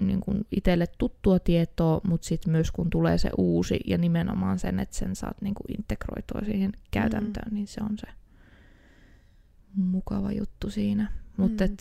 niin 0.00 0.20
kuin 0.20 0.46
itselle 0.50 0.86
tuttua 0.98 1.38
tietoa, 1.38 2.00
mutta 2.04 2.26
sitten 2.26 2.52
myös 2.52 2.70
kun 2.70 2.90
tulee 2.90 3.18
se 3.18 3.30
uusi 3.38 3.80
ja 3.86 3.98
nimenomaan 3.98 4.58
sen, 4.58 4.80
että 4.80 4.96
sen 4.96 5.16
saat 5.16 5.42
niin 5.42 5.54
kuin 5.54 5.76
integroitua 5.78 6.40
siihen 6.44 6.72
käytäntöön, 6.90 7.48
mm. 7.48 7.54
niin 7.54 7.66
se 7.66 7.80
on 7.90 7.98
se 7.98 8.06
mukava 9.74 10.32
juttu 10.32 10.70
siinä. 10.70 11.12
Mutta 11.36 11.66
mm. 11.66 11.76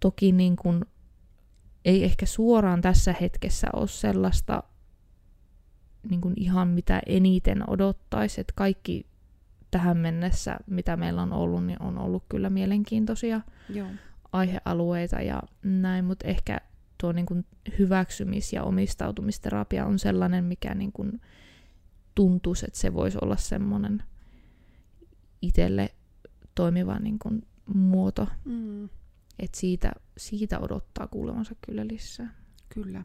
Toki 0.00 0.32
niin 0.32 0.56
kuin, 0.56 0.84
ei 1.84 2.04
ehkä 2.04 2.26
suoraan 2.26 2.80
tässä 2.80 3.14
hetkessä 3.20 3.66
ole 3.72 3.88
sellaista 3.88 4.62
niin 6.10 6.20
kuin 6.20 6.34
ihan 6.36 6.68
mitä 6.68 7.00
eniten 7.06 7.70
odottaisi, 7.70 8.40
että 8.40 8.52
kaikki 8.56 9.06
tähän 9.70 9.96
mennessä, 9.96 10.56
mitä 10.66 10.96
meillä 10.96 11.22
on 11.22 11.32
ollut, 11.32 11.66
niin 11.66 11.82
on 11.82 11.98
ollut 11.98 12.24
kyllä 12.28 12.50
mielenkiintoisia 12.50 13.40
Joo. 13.68 13.88
aihealueita 14.32 15.20
ja 15.20 15.42
näin, 15.62 16.04
mutta 16.04 16.28
ehkä 16.28 16.60
tuo 17.00 17.12
niin 17.12 17.26
kuin 17.26 17.46
hyväksymis- 17.78 18.52
ja 18.52 18.62
omistautumisterapia 18.62 19.86
on 19.86 19.98
sellainen, 19.98 20.44
mikä 20.44 20.74
niin 20.74 20.92
kuin 20.92 21.20
tuntuisi, 22.14 22.66
että 22.68 22.78
se 22.78 22.94
voisi 22.94 23.18
olla 23.22 23.36
semmoinen 23.36 24.02
itselle 25.42 25.94
toimiva 26.54 26.98
niin 26.98 27.18
kuin 27.18 27.46
muoto. 27.74 28.28
Mm. 28.44 28.88
Että 29.38 29.58
siitä, 29.60 29.92
siitä 30.16 30.60
odottaa 30.60 31.06
kuulemansa 31.06 31.54
kyllä 31.66 31.86
lisää. 31.86 32.34
Kyllä. 32.68 33.04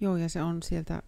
Joo, 0.00 0.16
ja 0.16 0.28
se 0.28 0.42
on 0.42 0.62
sieltä 0.62 1.02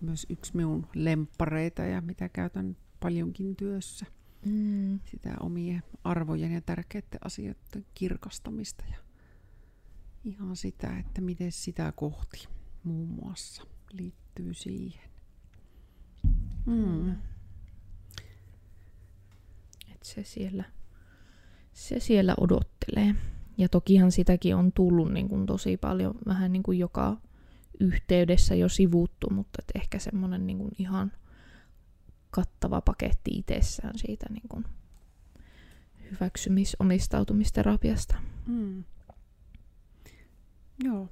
myös 0.00 0.26
yksi 0.30 0.56
minun 0.56 0.86
lemppareita 0.94 1.82
ja 1.82 2.00
mitä 2.00 2.28
käytän 2.28 2.76
paljonkin 3.00 3.56
työssä 3.56 4.06
mm. 4.44 5.00
sitä 5.04 5.36
omien 5.40 5.82
arvojen 6.04 6.52
ja 6.52 6.60
tärkeiden 6.60 7.20
asioiden 7.24 7.86
kirkastamista 7.94 8.84
ja 8.92 8.98
ihan 10.24 10.56
sitä, 10.56 10.98
että 10.98 11.20
miten 11.20 11.52
sitä 11.52 11.92
kohti 11.96 12.48
muun 12.84 13.08
muassa 13.08 13.62
liittyy 13.92 14.54
siihen. 14.54 15.10
Mm. 16.66 17.10
Et 19.94 20.02
se, 20.02 20.24
siellä, 20.24 20.64
se 21.72 22.00
siellä 22.00 22.34
odottelee. 22.40 23.14
Ja 23.58 23.68
tokihan 23.68 24.12
sitäkin 24.12 24.56
on 24.56 24.72
tullut 24.72 25.12
niin 25.12 25.28
kuin 25.28 25.46
tosi 25.46 25.76
paljon, 25.76 26.14
vähän 26.26 26.52
niin 26.52 26.62
kuin 26.62 26.78
joka 26.78 27.16
yhteydessä 27.80 28.54
jo 28.54 28.68
sivuttu, 28.68 29.30
mutta 29.30 29.62
et 29.62 29.82
ehkä 29.82 29.98
semmoinen 29.98 30.46
niin 30.46 30.58
kuin 30.58 30.70
ihan– 30.78 31.12
kattava 32.36 32.80
paketti 32.80 33.38
itsessään 33.38 33.98
siitä 33.98 34.26
niin 34.30 34.48
kuin 34.48 34.64
hyväksymis-omistautumisterapiasta. 36.10 38.16
Mm. 38.46 38.84
Joo. 40.84 41.08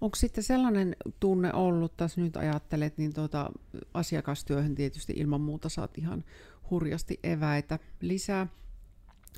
Onko 0.00 0.16
sitten 0.16 0.44
sellainen 0.44 0.96
tunne 1.20 1.52
ollut, 1.52 1.96
tässä 1.96 2.20
nyt 2.20 2.36
ajattelet, 2.36 2.98
niin 2.98 3.14
tuota, 3.14 3.50
asiakastyöhön 3.94 4.74
tietysti 4.74 5.12
ilman 5.16 5.40
muuta 5.40 5.68
saat 5.68 5.98
ihan 5.98 6.24
hurjasti 6.70 7.20
eväitä 7.22 7.78
lisää, 8.00 8.46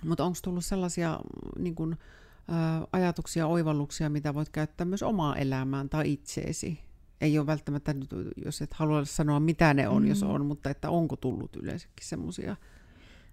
mutta 0.05 0.25
onko 0.25 0.39
tullut 0.43 0.65
sellaisia 0.65 1.21
niin 1.59 1.75
kun, 1.75 1.97
ajatuksia, 2.93 3.47
oivalluksia, 3.47 4.11
mitä 4.11 4.35
voit 4.35 4.49
käyttää 4.49 4.85
myös 4.85 5.03
omaa 5.03 5.37
elämään 5.37 5.89
tai 5.89 6.13
itseesi? 6.13 6.91
ei 7.21 7.39
ole 7.39 7.47
välttämättä, 7.47 7.95
jos 8.45 8.63
et 8.63 8.73
halua 8.73 9.05
sanoa 9.05 9.41
mitä 9.41 9.75
ne 9.75 9.89
on, 9.89 10.03
mm. 10.03 10.09
jos 10.09 10.23
on, 10.23 10.47
mutta 10.47 10.71
että 10.71 10.91
onko 10.91 11.17
tullut 11.17 11.57
yleensäkin 11.57 12.07
semmoisia 12.07 12.57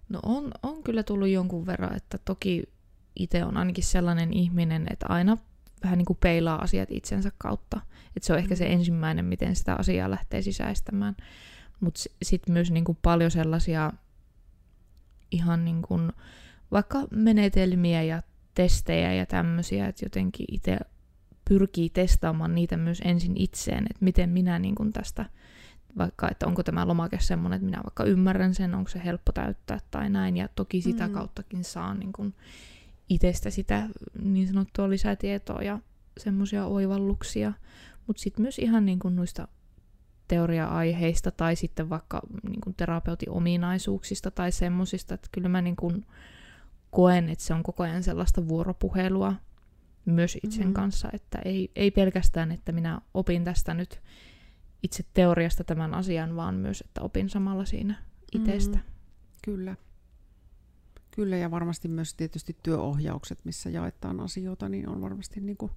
No 0.08 0.20
on, 0.22 0.50
on 0.62 0.82
kyllä 0.82 1.02
tullut 1.02 1.28
jonkun 1.28 1.66
verran, 1.66 1.96
että 1.96 2.18
toki 2.18 2.62
itse 3.16 3.44
on 3.44 3.56
ainakin 3.56 3.84
sellainen 3.84 4.32
ihminen, 4.32 4.86
että 4.90 5.06
aina 5.08 5.38
vähän 5.84 5.98
niin 5.98 6.06
kuin 6.06 6.18
peilaa 6.22 6.62
asiat 6.62 6.88
itsensä 6.90 7.32
kautta. 7.38 7.80
Että 8.16 8.26
se 8.26 8.32
on 8.32 8.38
ehkä 8.38 8.54
se 8.54 8.64
Mm. 8.64 8.72
ensimmäinen, 8.72 9.24
miten 9.24 9.56
sitä 9.56 9.74
asiaa 9.74 10.10
lähtee 10.10 10.42
sisäistämään. 10.42 11.16
Mutta 11.80 12.00
sitten 12.22 12.52
myös 12.52 12.70
niin 12.70 12.84
kuin 12.84 12.98
paljon 13.02 13.30
sellaisia 13.30 13.92
ihan 15.30 15.64
niin 15.64 15.82
kuin 15.82 16.12
vaikka 16.70 16.98
menetelmiä 17.10 18.02
ja 18.02 18.22
testejä 18.58 19.14
ja 19.14 19.26
tämmöisiä, 19.26 19.88
että 19.88 20.04
jotenkin 20.04 20.46
itse 20.52 20.78
pyrkii 21.48 21.90
testaamaan 21.90 22.54
niitä 22.54 22.76
myös 22.76 23.02
ensin 23.04 23.36
itseen, 23.36 23.86
että 23.90 24.04
miten 24.04 24.30
minä 24.30 24.58
niin 24.58 24.74
kuin 24.74 24.92
tästä, 24.92 25.24
vaikka 25.98 26.28
että 26.28 26.46
onko 26.46 26.62
tämä 26.62 26.88
lomake 26.88 27.18
semmoinen, 27.20 27.56
että 27.56 27.64
minä 27.66 27.80
vaikka 27.84 28.04
ymmärrän 28.04 28.54
sen, 28.54 28.74
onko 28.74 28.90
se 28.90 29.00
helppo 29.04 29.32
täyttää 29.32 29.78
tai 29.90 30.10
näin, 30.10 30.36
ja 30.36 30.48
toki 30.48 30.80
sitä 30.80 31.06
Mm. 31.06 31.14
kauttakin 31.14 31.64
saa 31.64 31.94
niin 31.94 32.12
kuin 32.12 32.34
itsestä 33.08 33.50
sitä 33.50 33.88
niin 34.22 34.48
sanottua 34.48 34.90
lisätietoa 34.90 35.62
ja 35.62 35.78
semmoisia 36.18 36.66
oivalluksia, 36.66 37.52
mutta 38.06 38.22
sitten 38.22 38.42
myös 38.42 38.58
ihan 38.58 38.86
niin 38.86 38.98
kuin 38.98 39.16
noista 39.16 39.48
teoria-aiheista 40.28 41.30
tai 41.30 41.56
sitten 41.56 41.88
vaikka 41.90 42.22
niin 42.48 42.60
kuin 42.60 42.74
terapeutin 42.74 43.30
ominaisuuksista 43.30 44.30
tai 44.30 44.52
semmoisista, 44.52 45.14
että 45.14 45.28
kyllä 45.32 45.48
mä 45.48 45.62
niin 45.62 45.76
kuin 45.76 46.06
koen, 46.90 47.28
että 47.28 47.44
se 47.44 47.54
on 47.54 47.62
koko 47.62 47.82
ajan 47.82 48.02
sellaista 48.02 48.48
vuoropuhelua 48.48 49.34
myös 50.04 50.38
itsen 50.42 50.64
Mhm. 50.66 50.72
kanssa, 50.72 51.08
että 51.12 51.38
ei, 51.44 51.70
ei 51.76 51.90
pelkästään, 51.90 52.52
että 52.52 52.72
minä 52.72 53.00
opin 53.14 53.44
tästä 53.44 53.74
nyt 53.74 54.00
itse 54.82 55.04
teoriasta 55.14 55.64
tämän 55.64 55.94
asian, 55.94 56.36
vaan 56.36 56.54
myös, 56.54 56.80
että 56.80 57.02
opin 57.02 57.28
samalla 57.28 57.64
siinä 57.64 57.94
itsestä. 58.32 58.76
Mm, 58.78 58.84
kyllä. 59.44 59.76
Kyllä, 61.10 61.36
ja 61.36 61.50
varmasti 61.50 61.88
myös 61.88 62.14
tietysti 62.14 62.56
työohjaukset, 62.62 63.38
missä 63.44 63.70
jaetaan 63.70 64.20
asioita, 64.20 64.68
niin 64.68 64.88
on 64.88 65.00
varmasti 65.00 65.40
niin 65.40 65.56
kuin 65.56 65.72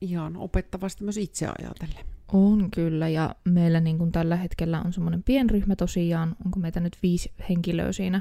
ihan 0.00 0.36
opettavasti 0.36 1.04
myös 1.04 1.16
itse 1.16 1.46
ajatellen. 1.58 2.04
On 2.32 2.70
kyllä, 2.70 3.08
ja 3.08 3.34
meillä 3.44 3.80
niin 3.80 3.98
kuin 3.98 4.12
tällä 4.12 4.36
hetkellä 4.36 4.82
on 4.82 4.92
semmoinen 4.92 5.22
pienryhmä 5.22 5.76
tosiaan, 5.76 6.36
onko 6.44 6.60
meitä 6.60 6.80
nyt 6.80 6.98
viisi 7.02 7.32
henkilöä 7.48 7.92
siinä 7.92 8.20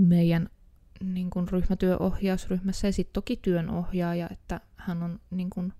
meidän 0.00 0.48
niin 1.04 1.30
kuin 1.30 1.48
ryhmätyöohjausryhmässä, 1.48 2.88
ja 2.88 2.92
sitten 2.92 3.12
toki 3.12 3.36
työnohjaaja, 3.36 4.28
että 4.30 4.60
hän 4.76 5.02
on 5.02 5.20
niin 5.30 5.50
kuin 5.50 5.72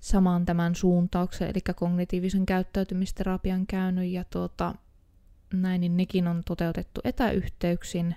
saman 0.00 0.46
tämän 0.46 0.74
suuntauksen, 0.74 1.48
eli 1.48 1.60
kognitiivisen 1.76 2.46
käyttäytymisterapian 2.46 3.66
käynyt, 3.66 4.10
ja 4.10 4.24
tuota, 4.24 4.74
näin, 5.52 5.80
niin 5.80 5.96
nekin 5.96 6.28
on 6.28 6.42
toteutettu 6.46 7.00
etäyhteyksin, 7.04 8.14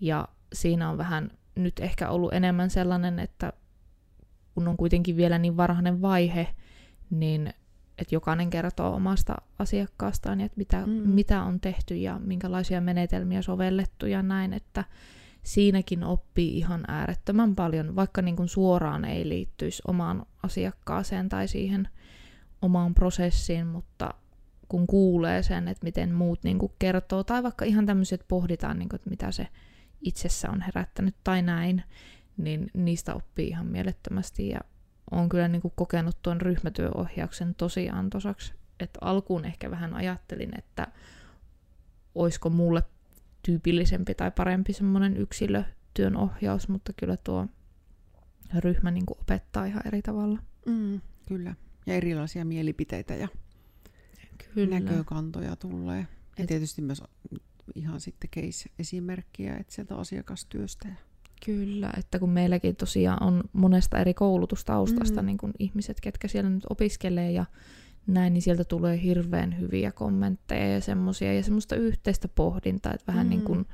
ja 0.00 0.28
siinä 0.52 0.90
on 0.90 0.98
vähän 0.98 1.30
nyt 1.54 1.80
ehkä 1.80 2.10
ollut 2.10 2.32
enemmän 2.32 2.70
sellainen, 2.70 3.18
että 3.18 3.52
kun 4.54 4.68
on 4.68 4.76
kuitenkin 4.76 5.16
vielä 5.16 5.38
niin 5.38 5.56
varhainen 5.56 6.02
vaihe, 6.02 6.54
niin 7.10 7.54
että 7.98 8.14
jokainen 8.14 8.50
kertoo 8.50 8.94
omasta 8.94 9.34
asiakkaastaan 9.58 10.40
että 10.40 10.58
mitä, 10.58 10.86
Mm. 10.86 10.92
mm. 10.92 11.08
mitä 11.08 11.42
on 11.42 11.60
tehty 11.60 11.96
ja 11.96 12.18
minkälaisia 12.18 12.80
menetelmiä 12.80 13.42
sovellettu 13.42 14.06
ja 14.06 14.22
näin, 14.22 14.52
että 14.52 14.84
siinäkin 15.42 16.04
oppii 16.04 16.58
ihan 16.58 16.84
äärettömän 16.88 17.54
paljon, 17.54 17.96
vaikka 17.96 18.22
niin 18.22 18.36
kuin 18.36 18.48
suoraan 18.48 19.04
ei 19.04 19.28
liittyisi 19.28 19.82
omaan 19.86 20.26
asiakkaaseen 20.42 21.28
tai 21.28 21.48
siihen 21.48 21.88
omaan 22.62 22.94
prosessiin, 22.94 23.66
mutta 23.66 24.14
kun 24.68 24.86
kuulee 24.86 25.42
sen, 25.42 25.68
että 25.68 25.84
miten 25.84 26.14
muut 26.14 26.44
niin 26.44 26.58
kuin 26.58 26.72
kertoo, 26.78 27.24
tai 27.24 27.42
vaikka 27.42 27.64
ihan 27.64 27.86
tämmöiset 27.86 28.24
pohditaan, 28.28 28.78
niin 28.78 28.88
kuin, 28.88 28.96
että 28.96 29.10
mitä 29.10 29.32
se 29.32 29.48
itsessä 30.00 30.50
on 30.50 30.60
herättänyt 30.60 31.14
tai 31.24 31.42
näin, 31.42 31.82
niin 32.36 32.70
niistä 32.74 33.14
oppii 33.14 33.48
ihan 33.48 33.66
mielettömästi 33.66 34.48
ja 34.48 34.60
olen 35.12 35.28
kyllä 35.28 35.48
niin 35.48 35.62
kuin 35.62 35.72
kokenut 35.76 36.22
tuon 36.22 36.40
ryhmätyöohjauksen 36.40 37.54
tosi 37.54 37.90
antoisaksi. 37.90 38.54
Että 38.80 38.98
alkuun 39.02 39.44
ehkä 39.44 39.70
vähän 39.70 39.94
ajattelin, 39.94 40.58
että 40.58 40.86
olisiko 42.14 42.50
mulle 42.50 42.82
tyypillisempi 43.42 44.14
tai 44.14 44.30
parempi 44.30 44.72
semmoinen 44.72 45.16
yksilötyön 45.16 46.16
ohjaus, 46.16 46.68
mutta 46.68 46.92
kyllä 46.92 47.16
tuo 47.16 47.46
ryhmä 48.58 48.90
niin 48.90 49.06
kuin 49.06 49.18
opettaa 49.20 49.64
ihan 49.64 49.86
eri 49.86 50.02
tavalla. 50.02 50.38
Mm, 50.66 51.00
kyllä. 51.28 51.54
Ja 51.86 51.94
erilaisia 51.94 52.44
mielipiteitä 52.44 53.14
ja 53.14 53.28
Kyllä. 54.54 54.80
näkökantoja 54.80 55.56
tulee. 55.56 55.98
Ja 55.98 56.06
Et- 56.44 56.46
tietysti 56.46 56.82
myös 56.82 57.02
ihan 57.74 58.00
sitten 58.00 58.30
case-esimerkkiä 58.30 59.56
että 59.56 59.74
sieltä 59.74 59.96
asiakastyöstä. 59.96 60.88
Ja... 60.88 60.94
Kyllä, 61.46 61.90
että 61.98 62.18
kun 62.18 62.30
meilläkin 62.30 62.76
tosiaan 62.76 63.22
on 63.22 63.44
monesta 63.52 63.98
eri 63.98 64.14
koulutustaustasta 64.14 65.22
Mm. 65.22 65.26
niin 65.26 65.38
kun 65.38 65.52
ihmiset, 65.58 66.00
ketkä 66.00 66.28
siellä 66.28 66.50
nyt 66.50 66.64
opiskelee 66.70 67.30
ja 67.32 67.44
näin, 68.06 68.32
niin 68.32 68.42
sieltä 68.42 68.64
tulee 68.64 69.02
hirveän 69.02 69.60
hyviä 69.60 69.92
kommentteja 69.92 70.68
ja 70.74 70.80
semmoisia 70.80 71.34
ja 71.34 71.42
semmoista 71.42 71.76
yhteistä 71.76 72.28
pohdintaa, 72.28 72.92
että 72.94 73.12
vähän 73.12 73.26
Mm. 73.26 73.30
niin 73.30 73.42
kuin 73.42 73.66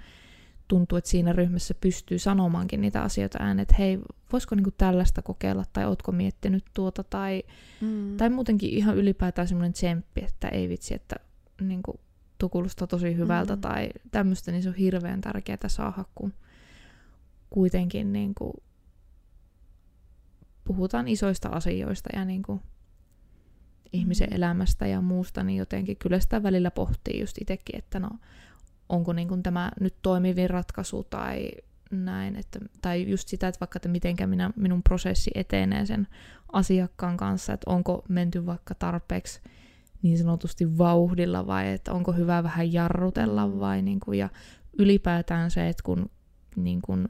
tuntuu, 0.69 0.99
että 0.99 1.11
siinä 1.11 1.33
ryhmässä 1.33 1.75
pystyy 1.75 2.19
sanomaankin 2.19 2.81
niitä 2.81 3.03
asioita 3.03 3.39
ääneen, 3.41 3.63
että 3.63 3.75
hei, 3.79 3.99
voisiko 4.33 4.55
niin 4.55 4.65
kuin 4.65 4.75
tällaista 4.79 5.23
kokeilla 5.23 5.65
tai 5.73 5.87
ootko 5.87 6.13
miettinyt 6.13 6.65
tuota 6.75 7.05
tai, 7.05 7.43
Mm. 7.81 8.17
tai 8.17 8.31
muutenkin 8.31 8.71
ihan 8.71 8.97
ylipäätään 8.97 9.49
semmoinen 9.49 9.73
tsemppi, 9.73 10.25
että 10.25 10.49
ei 10.49 10.69
vitsi, 10.69 10.95
että 10.95 11.17
niin 11.61 11.83
kuin, 11.83 12.01
tuo 12.39 12.49
kuulostaa 12.49 12.87
tosi 12.87 13.17
hyvältä 13.17 13.55
Mm. 13.57 13.61
tai 13.61 13.89
tämmöistä, 14.11 14.53
niin 14.53 14.63
se 14.63 14.69
on 14.69 14.75
hirveän 14.75 15.21
tärkeää 15.21 15.59
saada, 15.69 16.05
kun 16.15 16.33
kuitenkin 17.51 18.13
niin 18.13 18.35
kuin, 18.35 18.53
puhutaan 20.65 21.09
isoista 21.09 21.49
asioista 21.49 22.09
ja 22.13 22.25
niin 22.25 22.43
kuin, 22.43 22.61
ihmisen 23.93 24.31
Mm. 24.31 24.37
elämästä 24.37 24.87
ja 24.87 25.01
muusta, 25.01 25.43
niin 25.43 25.57
jotenkin 25.57 25.97
kyllä 25.97 26.21
sitä 26.21 26.43
välillä 26.43 26.71
pohtii 26.71 27.21
just 27.21 27.39
itsekin, 27.41 27.79
että 27.79 28.01
no, 28.01 28.11
onko 28.89 29.13
niin 29.13 29.29
kuin 29.29 29.43
tämä 29.43 29.71
nyt 29.81 29.95
toimivin 30.03 30.51
ratkaisu 30.51 31.05
tai 31.05 31.51
näin, 31.91 32.37
että, 32.37 32.59
tai 32.83 33.11
just 33.11 33.29
sitä, 33.29 33.49
että 33.49 33.61
vaikka, 33.61 33.77
että 33.77 33.89
mitenkä 33.89 34.27
minä, 34.27 34.51
minun 34.57 34.83
prosessi 34.83 35.31
etenee 35.35 35.87
sen 35.87 36.07
asiakkaan 36.53 37.17
kanssa, 37.17 37.53
että 37.53 37.71
onko 37.71 38.05
menty 38.09 38.47
vaikka 38.47 38.75
tarpeeksi 38.75 39.41
niin 40.03 40.19
sanotusti 40.19 40.79
vauhdilla 40.79 41.47
vai 41.47 41.73
että 41.73 41.93
onko 41.93 42.13
hyvä 42.13 42.43
vähän 42.43 42.73
jarrutella 42.73 43.47
Mm. 43.47 43.61
vai 43.61 43.83
niin 43.83 44.01
kuin, 44.01 44.19
ja 44.19 44.29
ylipäätään 44.79 45.51
se, 45.51 45.69
että 45.69 45.83
kun 45.83 46.11
niin 46.57 46.83
kuin 46.83 47.09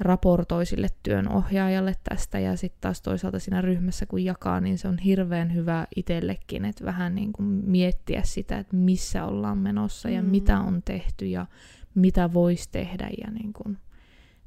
raportoi 0.00 0.66
sille 0.66 0.88
työnohjaajalle 1.02 1.94
tästä 2.08 2.38
ja 2.38 2.56
sitten 2.56 2.80
taas 2.80 3.02
toisaalta 3.02 3.38
siinä 3.38 3.60
ryhmässä 3.60 4.06
kun 4.06 4.24
jakaa, 4.24 4.60
niin 4.60 4.78
se 4.78 4.88
on 4.88 4.98
hirveän 4.98 5.54
hyvä 5.54 5.86
itsellekin, 5.96 6.64
että 6.64 6.84
vähän 6.84 7.14
niin 7.14 7.32
kuin 7.32 7.46
miettiä 7.48 8.22
sitä, 8.24 8.58
että 8.58 8.76
missä 8.76 9.24
ollaan 9.24 9.58
menossa 9.58 10.10
ja 10.10 10.22
Mm. 10.22 10.28
mitä 10.28 10.60
on 10.60 10.82
tehty 10.82 11.26
ja 11.26 11.46
mitä 11.94 12.32
voisi 12.32 12.68
tehdä 12.72 13.10
ja 13.24 13.30
niin 13.30 13.52
kuin 13.52 13.78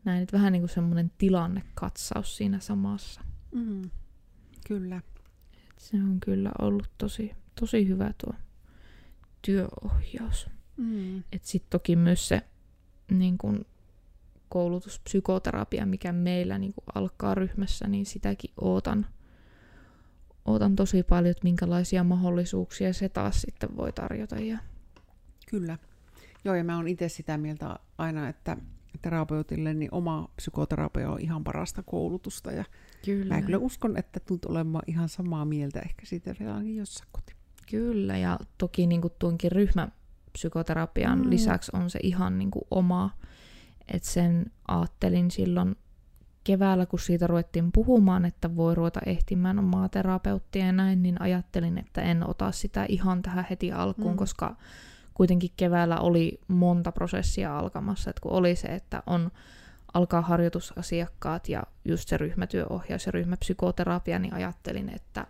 näin, 0.06 0.24
että 0.24 0.38
vähän 0.38 0.52
niin 0.54 0.62
kuin 0.62 0.70
semmoinen 0.70 1.12
tilannekatsaus 1.18 2.38
siinä 2.38 2.60
samassa. 2.60 3.22
Mm. 3.52 3.82
Kyllä. 4.68 5.02
Se 5.78 5.98
on 5.98 6.20
kyllä 6.20 6.52
ollut 6.62 6.90
tosi, 6.98 7.32
tosi 7.60 7.88
hyvä 7.88 8.14
tuo 8.26 8.34
työohjaus. 9.42 10.50
Mm. 10.78 11.24
Et 11.32 11.44
sitten 11.44 11.70
toki 11.70 11.96
myös 11.96 12.28
se 12.28 12.42
niin 13.12 13.38
kun, 13.38 13.66
koulutuspsykoterapia, 14.50 15.86
mikä 15.86 16.12
meillä 16.12 16.58
niin 16.58 16.74
kun, 16.74 16.84
alkaa 16.96 17.36
ryhmässä, 17.36 17.88
niin 17.88 18.06
sitäkin 18.06 18.52
ootan, 18.62 19.06
ootan 20.46 20.76
tosi 20.76 21.04
paljon, 21.04 21.32
että 21.32 21.44
minkälaisia 21.44 22.04
mahdollisuuksia 22.04 22.94
se 22.94 23.10
taas 23.10 23.42
sitten 23.42 23.78
voi 23.78 23.92
tarjota. 23.92 24.36
Ja, 24.36 24.58
Kyllä. 25.50 25.78
Joo, 26.46 26.56
ja 26.56 26.64
mä 26.64 26.78
oon 26.78 26.88
itse 26.88 27.10
sitä 27.10 27.38
mieltä 27.38 27.80
aina, 27.98 28.30
että 28.30 28.58
terapeutille 29.02 29.74
niin 29.74 29.94
oma 29.94 30.30
psykoterapia 30.36 31.12
on 31.12 31.20
ihan 31.20 31.44
parasta 31.44 31.84
koulutusta. 31.84 32.52
Ja 32.52 32.66
kyllä. 33.06 33.36
mä 33.36 33.42
kyllä 33.42 33.58
uskon, 33.58 33.98
että 33.98 34.20
tulet 34.20 34.46
olemaan 34.46 34.84
ihan 34.88 35.10
samaa 35.10 35.46
mieltä 35.46 35.80
ehkä 35.80 36.06
siitä 36.06 36.36
vielä 36.40 36.62
jossain 36.64 37.10
koti. 37.12 37.34
Kyllä, 37.72 38.18
ja 38.18 38.40
toki 38.58 38.88
niin 38.88 39.02
kuin 39.02 39.14
tuonkin 39.20 39.52
ryhmäpsykoterapian 39.52 41.20
mm. 41.20 41.30
lisäksi 41.30 41.72
on 41.74 41.90
se 41.90 42.00
ihan 42.04 42.38
niin 42.38 42.52
kuin 42.52 42.66
oma, 42.72 43.18
että 43.94 44.10
sen 44.10 44.46
ajattelin 44.68 45.32
silloin 45.32 45.76
keväällä, 46.44 46.86
kun 46.86 47.00
siitä 47.00 47.28
ruvettiin 47.28 47.72
puhumaan, 47.72 48.26
että 48.26 48.56
voi 48.56 48.76
ruveta 48.76 49.00
ehtimään 49.06 49.60
omaa 49.60 49.90
terapeuttia 49.90 50.66
ja 50.66 50.72
näin, 50.72 51.04
niin 51.04 51.22
ajattelin, 51.22 51.78
että 51.78 52.02
en 52.02 52.30
ota 52.30 52.52
sitä 52.52 52.86
ihan 52.90 53.22
tähän 53.22 53.46
heti 53.50 53.72
alkuun, 53.72 54.08
Mm. 54.08 54.14
mm. 54.14 54.18
koska 54.18 54.56
kuitenkin 55.14 55.50
keväällä 55.58 56.00
oli 56.00 56.40
monta 56.48 56.92
prosessia 56.92 57.60
alkamassa, 57.60 58.10
että 58.10 58.22
kun 58.22 58.32
oli 58.32 58.56
se, 58.56 58.68
että 58.68 59.04
on 59.08 59.32
alkaa 59.94 60.22
harjoitusasiakkaat 60.22 61.50
ja 61.50 61.64
just 61.86 62.10
se 62.10 62.18
ryhmätyöohjaus 62.18 63.06
ja 63.06 63.12
ryhmäpsykoterapia, 63.12 64.20
niin 64.20 64.34
ajattelin, 64.34 64.90
että 64.96 65.28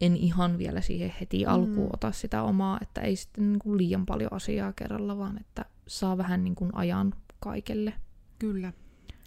en 0.00 0.16
ihan 0.16 0.58
vielä 0.58 0.80
siihen 0.80 1.14
heti 1.20 1.46
alkuun 1.46 1.86
Mm. 1.86 1.92
ota 1.92 2.12
sitä 2.12 2.42
omaa, 2.42 2.78
että 2.82 3.00
ei 3.00 3.16
sitten 3.16 3.52
niin 3.52 3.58
kuin 3.58 3.78
liian 3.78 4.06
paljon 4.06 4.32
asiaa 4.32 4.72
kerralla, 4.72 5.18
vaan 5.18 5.40
että 5.40 5.64
saa 5.86 6.18
vähän 6.18 6.44
niin 6.44 6.54
kuin 6.54 6.70
ajan 6.74 7.14
kaikelle. 7.42 7.92
Kyllä. 8.38 8.72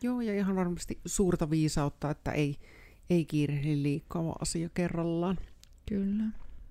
Joo, 0.02 0.22
ja 0.22 0.34
ihan 0.36 0.56
varmasti 0.56 1.00
suurta 1.06 1.50
viisautta, 1.50 2.10
että 2.10 2.32
ei, 2.32 2.56
ei 3.10 3.26
kiirehdi 3.26 3.84
liikaa 3.84 4.24
vaan 4.24 4.42
asia 4.42 4.70
kerrallaan. 4.70 5.38
Kyllä. 5.90 6.24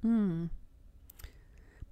Mm. 0.03 0.49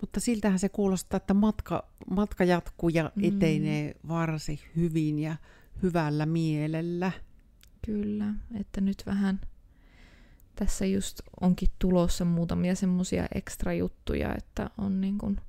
Mutta 0.01 0.21
siltähän 0.21 0.59
se 0.59 0.69
kuulostaa, 0.69 1.17
että 1.17 1.35
matka, 1.35 1.89
matka 2.11 2.45
jatkuu 2.45 2.89
ja 2.89 3.13
Mm. 3.17 3.25
etenee 3.25 3.95
varsin 4.09 4.59
hyvin 4.77 5.19
ja 5.19 5.37
hyvällä 5.83 6.27
mielellä. 6.27 7.13
Kyllä, 7.87 8.35
että 8.61 8.81
nyt 8.81 9.03
vähän 9.07 9.41
tässä 10.57 10.87
just 10.87 11.21
onkin 11.41 11.69
tulossa 11.79 12.25
muutamia 12.25 12.75
semmoisia 12.75 13.27
ekstra 13.35 13.73
juttuja, 13.73 14.35
että 14.35 14.71
on 14.79 15.01
niin 15.01 15.19
kuin 15.19 15.41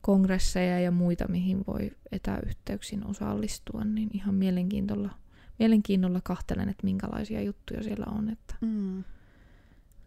kongresseja 0.00 0.80
ja 0.80 0.90
muita, 0.90 1.28
mihin 1.28 1.64
voi 1.66 1.90
etäyhteyksin 2.12 3.06
osallistua, 3.06 3.84
niin 3.84 4.10
ihan 4.12 4.34
mielenkiinnolla, 4.34 5.10
mielenkiinnolla 5.58 6.20
kahtelen, 6.24 6.68
että 6.68 6.84
minkälaisia 6.84 7.42
juttuja 7.42 7.82
siellä 7.82 8.06
on, 8.06 8.28
että 8.30 8.54
Mm. 8.60 9.04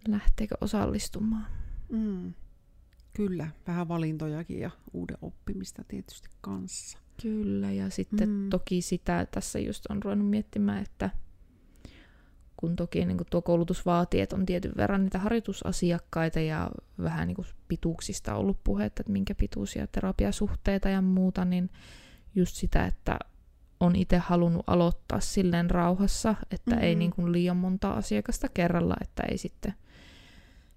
lähteekö 0.07 0.55
osallistumaan. 0.61 1.45
Mm. 1.89 2.33
Kyllä, 3.13 3.47
vähän 3.67 3.87
valintojakin 3.87 4.59
ja 4.59 4.71
uuden 4.93 5.17
oppimista 5.21 5.83
tietysti 5.87 6.29
kanssa. 6.41 6.97
Kyllä, 7.21 7.71
ja 7.71 7.89
sitten 7.89 8.29
mm. 8.29 8.49
toki 8.49 8.81
sitä 8.81 9.27
tässä 9.31 9.59
just 9.59 9.85
on 9.89 10.03
ruvennut 10.03 10.29
miettimään, 10.29 10.83
että 10.83 11.09
kun 12.63 12.75
toki 12.75 13.05
niin 13.05 13.17
kuin 13.17 13.27
tuo 13.29 13.41
koulutus 13.41 13.85
vaatii, 13.85 14.21
että 14.21 14.35
on 14.35 14.45
tietyn 14.45 14.71
verran 14.77 15.03
niitä 15.03 15.19
harjoitusasiakkaita 15.19 16.39
ja 16.39 16.71
vähän 17.03 17.27
niin 17.27 17.35
kuin 17.35 17.45
pituuksista 17.67 18.35
ollut 18.35 18.57
puhetta, 18.63 19.01
että 19.01 19.11
minkä 19.11 19.35
pituisia 19.35 19.87
terapiasuhteita 19.87 20.89
ja 20.89 21.01
muuta, 21.01 21.45
niin 21.45 21.69
just 22.35 22.55
sitä, 22.55 22.85
että 22.85 23.19
on 23.79 23.95
itse 23.95 24.17
halunnut 24.17 24.63
aloittaa 24.67 25.19
silleen 25.19 25.69
rauhassa, 25.69 26.35
että 26.51 26.71
mm-hmm. 26.71 26.83
ei 26.83 26.95
niin 26.95 27.11
kuin 27.11 27.31
liian 27.31 27.57
monta 27.57 27.93
asiakasta 27.93 28.47
kerralla, 28.53 28.95
että 29.01 29.23
ei 29.31 29.37
sitten 29.37 29.73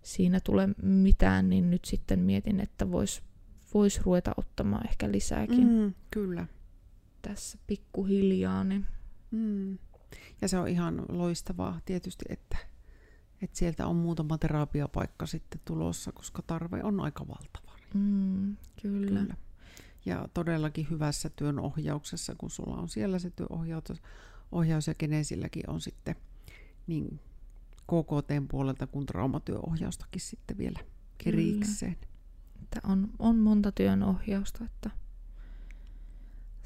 siinä 0.03 0.41
tule 0.41 0.69
mitään, 0.83 1.51
niin 1.51 1.71
nyt 1.71 1.85
sitten 1.85 2.19
mietin, 2.19 2.61
että 2.61 2.91
vois, 2.91 3.23
vois 3.75 4.01
ruveta 4.05 4.33
ottamaan 4.37 4.87
ehkä 4.89 5.11
lisääkin 5.13 5.69
Mm, 5.69 5.95
kyllä. 6.11 6.47
tässä 7.23 7.59
pikkuhiljaa, 7.67 8.65
niin 8.65 8.87
Mm. 9.31 9.79
Ja 10.41 10.49
se 10.49 10.59
on 10.59 10.69
ihan 10.69 11.05
loistavaa 11.09 11.81
tietysti, 11.85 12.25
että, 12.29 12.57
että 13.43 13.59
sieltä 13.59 13.87
on 13.87 13.97
muutama 13.97 14.39
terapiapaikka 14.39 15.27
sitten 15.27 15.61
tulossa, 15.65 16.13
koska 16.13 16.43
tarve 16.47 16.83
on 16.83 17.01
aika 17.01 17.29
valtava. 17.29 17.73
mm, 17.95 18.57
kyllä. 18.83 19.07
kyllä. 19.07 19.21
Kyllä. 19.21 19.37
Ja 20.07 20.29
todellakin 20.35 20.87
hyvässä 20.91 21.31
työn 21.31 21.59
ohjauksessa, 21.59 22.35
kun 22.35 22.51
sulla 22.51 22.77
on 22.77 22.89
siellä 22.89 23.19
se 23.19 23.31
työohjaus 23.31 24.03
ohjaus 24.53 24.87
ja 24.87 24.95
Genesilläkin 24.95 25.71
on 25.71 25.81
sitten 25.81 26.17
niin 26.87 27.21
KKTn 27.87 28.49
puolelta 28.49 28.87
kuin 28.87 29.07
traumatyöohjaustakin 29.07 30.21
sitten 30.21 30.59
vielä 30.59 30.81
erikseen. 31.27 31.97
Että 32.63 32.81
on, 32.85 33.11
on 33.19 33.37
monta 33.37 33.73
työnohjausta, 33.73 34.65
että 34.65 34.91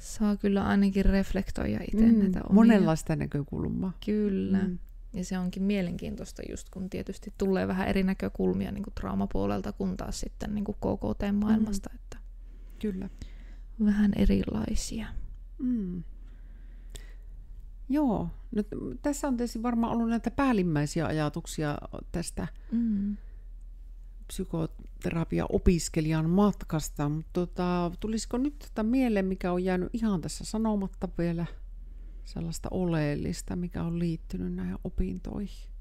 saa 0.01 0.35
kyllä 0.37 0.67
ainakin 0.67 1.05
reflektoida 1.05 1.79
itse 1.91 2.05
mm, 2.05 2.19
näitä 2.19 2.39
omia. 2.43 2.53
monenlaista 2.53 3.15
näkökulmaa. 3.15 3.93
Kyllä. 4.05 4.57
Mm. 4.59 4.77
Ja 5.13 5.25
se 5.25 5.39
onkin 5.39 5.63
mielenkiintoista 5.63 6.41
just 6.49 6.69
kun 6.69 6.89
tietysti 6.89 7.33
tulee 7.37 7.67
vähän 7.67 7.87
eri 7.87 8.03
näkökulmia 8.03 8.71
niin 8.71 8.83
kuin 8.83 8.93
traumapuolelta 8.93 9.71
kuin 9.71 9.97
taas 9.97 10.19
sitten 10.19 10.55
niin 10.55 10.63
kuin 10.63 10.75
KKT-maailmasta, 10.75 11.89
mm. 11.89 11.95
että 11.95 12.17
Kyllä. 12.79 13.09
vähän 13.85 14.11
erilaisia. 14.15 15.07
Mm. 15.57 16.03
Joo, 17.89 18.29
nyt 18.51 18.67
tässä 19.01 19.27
on 19.27 19.37
tietysti 19.37 19.63
varmaan 19.63 19.93
ollut 19.93 20.09
näitä 20.09 20.31
päällimmäisiä 20.31 21.05
ajatuksia 21.05 21.77
tästä 22.11 22.47
Mm. 22.71 23.17
Psykoterapia-opiskelijan 24.31 26.29
matkasta, 26.29 27.09
mutta 27.09 27.29
tota, 27.33 27.91
tulisiko 27.99 28.37
nyt 28.37 28.59
tätä 28.59 28.83
mieleen, 28.83 29.25
mikä 29.25 29.51
on 29.51 29.63
jäänyt 29.63 29.89
ihan 29.93 30.21
tässä 30.21 30.45
sanomatta 30.45 31.09
vielä 31.17 31.45
sellaista 32.25 32.69
oleellista, 32.71 33.55
mikä 33.55 33.83
on 33.83 33.99
liittynyt 33.99 34.53
näihin 34.53 34.77
opintoihin? 34.83 35.71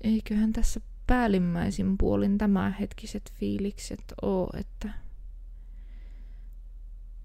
Eiköhän 0.00 0.52
tässä 0.52 0.80
päällimmäisin 1.06 1.98
puolin 1.98 2.38
tämänhetkiset 2.38 3.32
fiilikset 3.34 4.04
ole, 4.22 4.60
että 4.60 4.92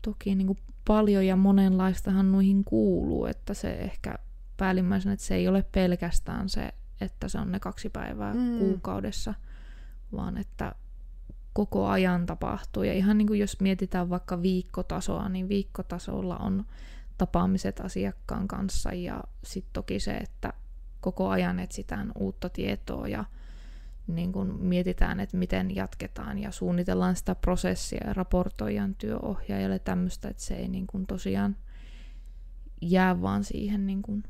toki 0.01 0.35
niin 0.35 0.47
kuin 0.47 0.59
paljon 0.87 1.25
ja 1.25 1.35
monenlaistahan 1.35 2.31
noihin 2.31 2.63
kuuluu, 2.63 3.25
että 3.25 3.53
se 3.53 3.73
ehkä 3.73 4.15
päällimmäisenä, 4.57 5.13
että 5.13 5.25
se 5.25 5.35
ei 5.35 5.47
ole 5.47 5.65
pelkästään 5.71 6.49
se, 6.49 6.73
että 7.03 7.27
se 7.27 7.39
on 7.39 7.51
ne 7.51 7.59
kaksi 7.59 7.89
päivää 7.89 8.33
Mm. 8.33 8.57
kuukaudessa, 8.59 9.33
vaan 10.15 10.37
että 10.37 10.75
koko 11.53 11.87
ajan 11.87 12.25
tapahtuu. 12.25 12.83
Ja 12.83 12.93
ihan 12.93 13.17
niin 13.17 13.27
kuin 13.27 13.39
jos 13.39 13.61
mietitään 13.61 14.09
vaikka 14.09 14.41
viikkotasoa, 14.41 15.29
niin 15.29 15.49
viikkotasolla 15.49 16.37
on 16.37 16.65
tapaamiset 17.17 17.79
asiakkaan 17.79 18.47
kanssa 18.47 18.93
ja 18.93 19.23
sitten 19.43 19.73
toki 19.73 19.99
se, 19.99 20.11
että 20.13 20.53
koko 21.01 21.29
ajan 21.29 21.59
etsitään 21.59 22.11
uutta 22.15 22.49
tietoa 22.49 23.07
ja 23.07 23.25
niin 24.07 24.31
kun 24.31 24.57
mietitään, 24.59 25.19
että 25.19 25.37
miten 25.37 25.75
jatketaan 25.75 26.39
ja 26.39 26.51
suunnitellaan 26.51 27.15
sitä 27.15 27.35
prosessia 27.35 28.07
ja 28.07 28.13
raportoijan 28.13 28.95
työohjaajalle 28.95 29.79
tämmöistä, 29.79 30.29
että 30.29 30.43
se 30.43 30.53
ei 30.55 30.67
niin 30.67 30.87
kun 30.87 31.07
tosiaan 31.07 31.55
jää 32.81 33.21
vaan 33.21 33.43
siihen 33.43 33.87
niin 33.87 34.01
kun 34.01 34.23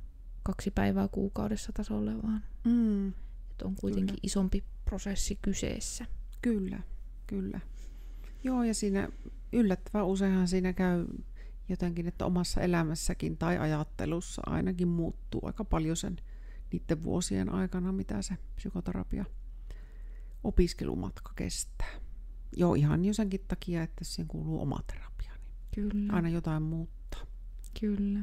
kaksi 0.43 0.71
päivää 0.71 1.07
kuukaudessa 1.07 1.71
tasolle, 1.73 2.23
vaan 2.23 2.43
Mm. 2.65 3.07
että 3.51 3.65
on 3.65 3.75
kuitenkin 3.75 4.07
Kyllä. 4.07 4.19
isompi 4.23 4.63
prosessi 4.85 5.39
kyseessä. 5.41 6.05
Kyllä, 6.41 6.79
kyllä. 7.27 7.59
Joo, 8.43 8.63
ja 8.63 8.73
siinä 8.73 9.07
yllättävän 9.53 10.05
useinhan 10.07 10.47
siinä 10.47 10.73
käy 10.73 11.05
jotenkin, 11.69 12.07
että 12.07 12.25
omassa 12.25 12.61
elämässäkin 12.61 13.37
tai 13.37 13.57
ajattelussa 13.57 14.41
ainakin 14.45 14.87
muuttuu 14.87 15.41
aika 15.43 15.63
paljon 15.65 15.97
sen 15.97 16.15
niiden 16.71 17.03
vuosien 17.03 17.49
aikana, 17.49 17.91
mitä 17.91 18.21
se 18.21 18.37
psykoterapia 18.55 19.25
opiskelumatka 20.43 21.33
kestää. 21.35 21.93
Joo, 22.57 22.75
ihan 22.75 23.05
jo 23.05 23.13
senkin 23.13 23.45
takia, 23.47 23.83
että 23.83 24.03
siihen 24.05 24.27
kuuluu 24.27 24.61
oma 24.61 24.79
terapia, 24.87 25.31
niin 25.75 25.89
Kyllä, 25.89 26.13
aina 26.13 26.29
jotain 26.29 26.63
muuttaa. 26.63 27.21
kyllä. 27.79 28.19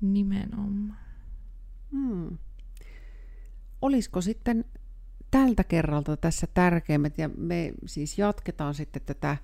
Nimenomaan. 0.00 0.96
Hmm. 1.92 2.38
Olisiko 3.82 4.20
sitten 4.20 4.64
tältä 5.30 5.64
kerralta 5.64 6.16
tässä 6.16 6.46
tärkeimmät, 6.54 7.18
ja 7.18 7.30
me 7.36 7.72
siis 7.86 8.18
jatketaan 8.18 8.74
sitten 8.74 9.02
tätä 9.06 9.36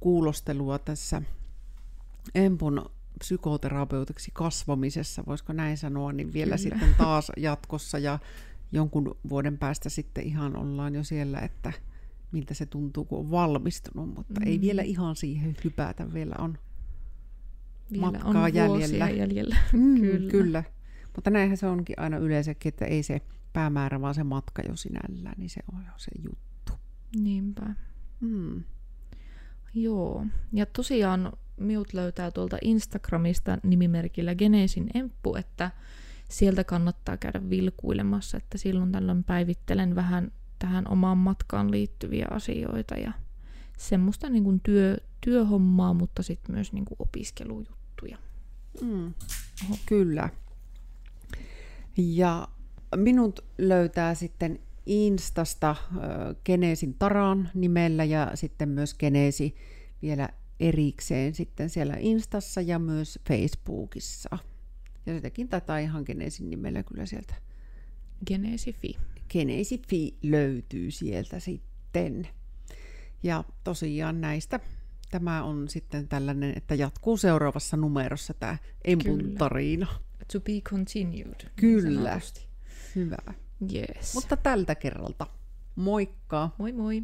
kuulostelua 0.00 0.78
tässä 0.78 1.22
Empun 2.34 2.90
psykoterapeutiksi 3.18 4.30
kasvamisessa, 4.34 5.22
voisiko 5.26 5.52
näin 5.52 5.78
sanoa, 5.78 6.12
niin 6.12 6.32
vielä 6.32 6.44
Kyllä. 6.44 6.56
sitten 6.56 6.94
taas 6.98 7.32
jatkossa 7.36 7.98
ja 7.98 8.18
jonkun 8.72 9.16
vuoden 9.28 9.58
päästä 9.58 9.88
sitten 9.88 10.24
ihan 10.24 10.56
ollaan 10.56 10.94
jo 10.94 11.04
siellä, 11.04 11.40
että 11.40 11.72
miltä 12.32 12.54
se 12.54 12.66
tuntuu, 12.66 13.04
kun 13.04 13.18
on 13.18 13.30
valmistunut, 13.30 14.14
mutta 14.14 14.40
mm. 14.40 14.46
ei 14.46 14.60
vielä 14.60 14.82
ihan 14.82 15.16
siihen 15.16 15.56
hypätä, 15.64 16.12
vielä 16.12 16.34
on 16.38 16.58
Vielä 17.92 18.06
on 18.06 18.12
Matkaa 18.12 18.32
vuosia 18.68 18.86
jäljellä. 18.86 19.10
jäljellä. 19.10 19.56
Mm, 19.72 20.00
Kyllä. 20.00 20.30
kyllä. 20.30 20.64
Mutta 21.16 21.30
näinhän 21.30 21.56
se 21.56 21.66
onkin 21.66 22.00
aina 22.00 22.16
yleensäkin, 22.16 22.68
että 22.70 22.84
ei 22.84 23.02
se 23.02 23.20
päämäärä, 23.52 24.00
vaan 24.00 24.14
se 24.14 24.24
matka 24.24 24.62
jo 24.68 24.76
sinällään, 24.76 25.34
niin 25.38 25.50
se 25.50 25.60
on 25.72 25.84
jo 25.86 25.92
se 25.96 26.10
juttu. 26.24 26.72
Niinpä. 27.20 27.74
Mm. 28.20 28.64
Joo. 29.74 30.26
Ja 30.52 30.66
tosiaan 30.66 31.32
minut 31.56 31.92
löytää 31.94 32.30
tuolta 32.30 32.58
Instagramista 32.62 33.58
nimimerkillä 33.62 34.34
Genesin 34.34 34.86
Emppu, 34.94 35.34
että 35.36 35.70
sieltä 36.28 36.64
kannattaa 36.64 37.16
käydä 37.16 37.50
vilkuilemassa, 37.50 38.36
että 38.36 38.58
silloin 38.58 38.92
tällöin 38.92 39.24
päivittelen 39.24 39.94
vähän 39.94 40.32
tähän 40.58 40.88
omaan 40.90 41.18
matkaan 41.18 41.70
liittyviä 41.70 42.26
asioita 42.30 42.94
ja 42.94 43.12
semmoista 43.78 44.30
niin 44.30 44.44
kuin 44.44 44.60
työ, 44.60 44.96
työhommaa, 45.20 45.94
mutta 45.94 46.22
sitten 46.22 46.54
myös 46.54 46.72
niin 46.72 46.84
kuin 46.84 46.98
opiskelujuttuja. 47.98 48.18
Mm. 48.82 49.14
Kyllä. 49.86 50.28
Ja 51.96 52.48
minut 52.96 53.44
löytää 53.58 54.14
sitten 54.14 54.58
Instasta 54.86 55.76
Geneesin 56.44 56.94
Taran 56.94 57.50
nimellä 57.54 58.04
ja 58.04 58.30
sitten 58.34 58.68
myös 58.68 58.94
Geneesi 58.94 59.54
vielä 60.02 60.28
erikseen 60.60 61.34
sitten 61.34 61.70
siellä 61.70 61.94
Instassa 61.98 62.60
ja 62.60 62.78
myös 62.78 63.18
Facebookissa. 63.28 64.38
Ja 65.06 65.14
sitäkin 65.14 65.48
tätä 65.48 65.78
ihan 65.78 66.04
Geneesin 66.06 66.50
nimellä 66.50 66.82
kyllä 66.82 67.06
sieltä 67.06 67.34
Genesifi. 68.26 68.96
Geneisifi 69.30 70.18
löytyy 70.22 70.90
sieltä 70.90 71.40
sitten. 71.40 72.28
Ja 73.22 73.44
tosiaan 73.64 74.20
näistä 74.20 74.60
tämä 75.10 75.42
on 75.42 75.68
sitten 75.68 76.08
tällainen, 76.08 76.52
että 76.56 76.74
jatkuu 76.74 77.16
seuraavassa 77.16 77.76
numerossa 77.76 78.34
tämä 78.34 78.56
Empun 78.84 79.18
Kyllä. 79.18 79.38
tarina. 79.38 79.86
To 80.32 80.40
be 80.40 80.52
continued. 80.60 81.34
niin 81.40 81.52
Kyllä. 81.56 82.08
sanotusti. 82.10 82.46
Hyvä. 82.94 83.16
Yes. 83.74 84.14
Mutta 84.14 84.36
tältä 84.36 84.74
kerralta. 84.74 85.26
Moikka! 85.76 86.50
Moi 86.58 86.72
moi. 86.72 87.02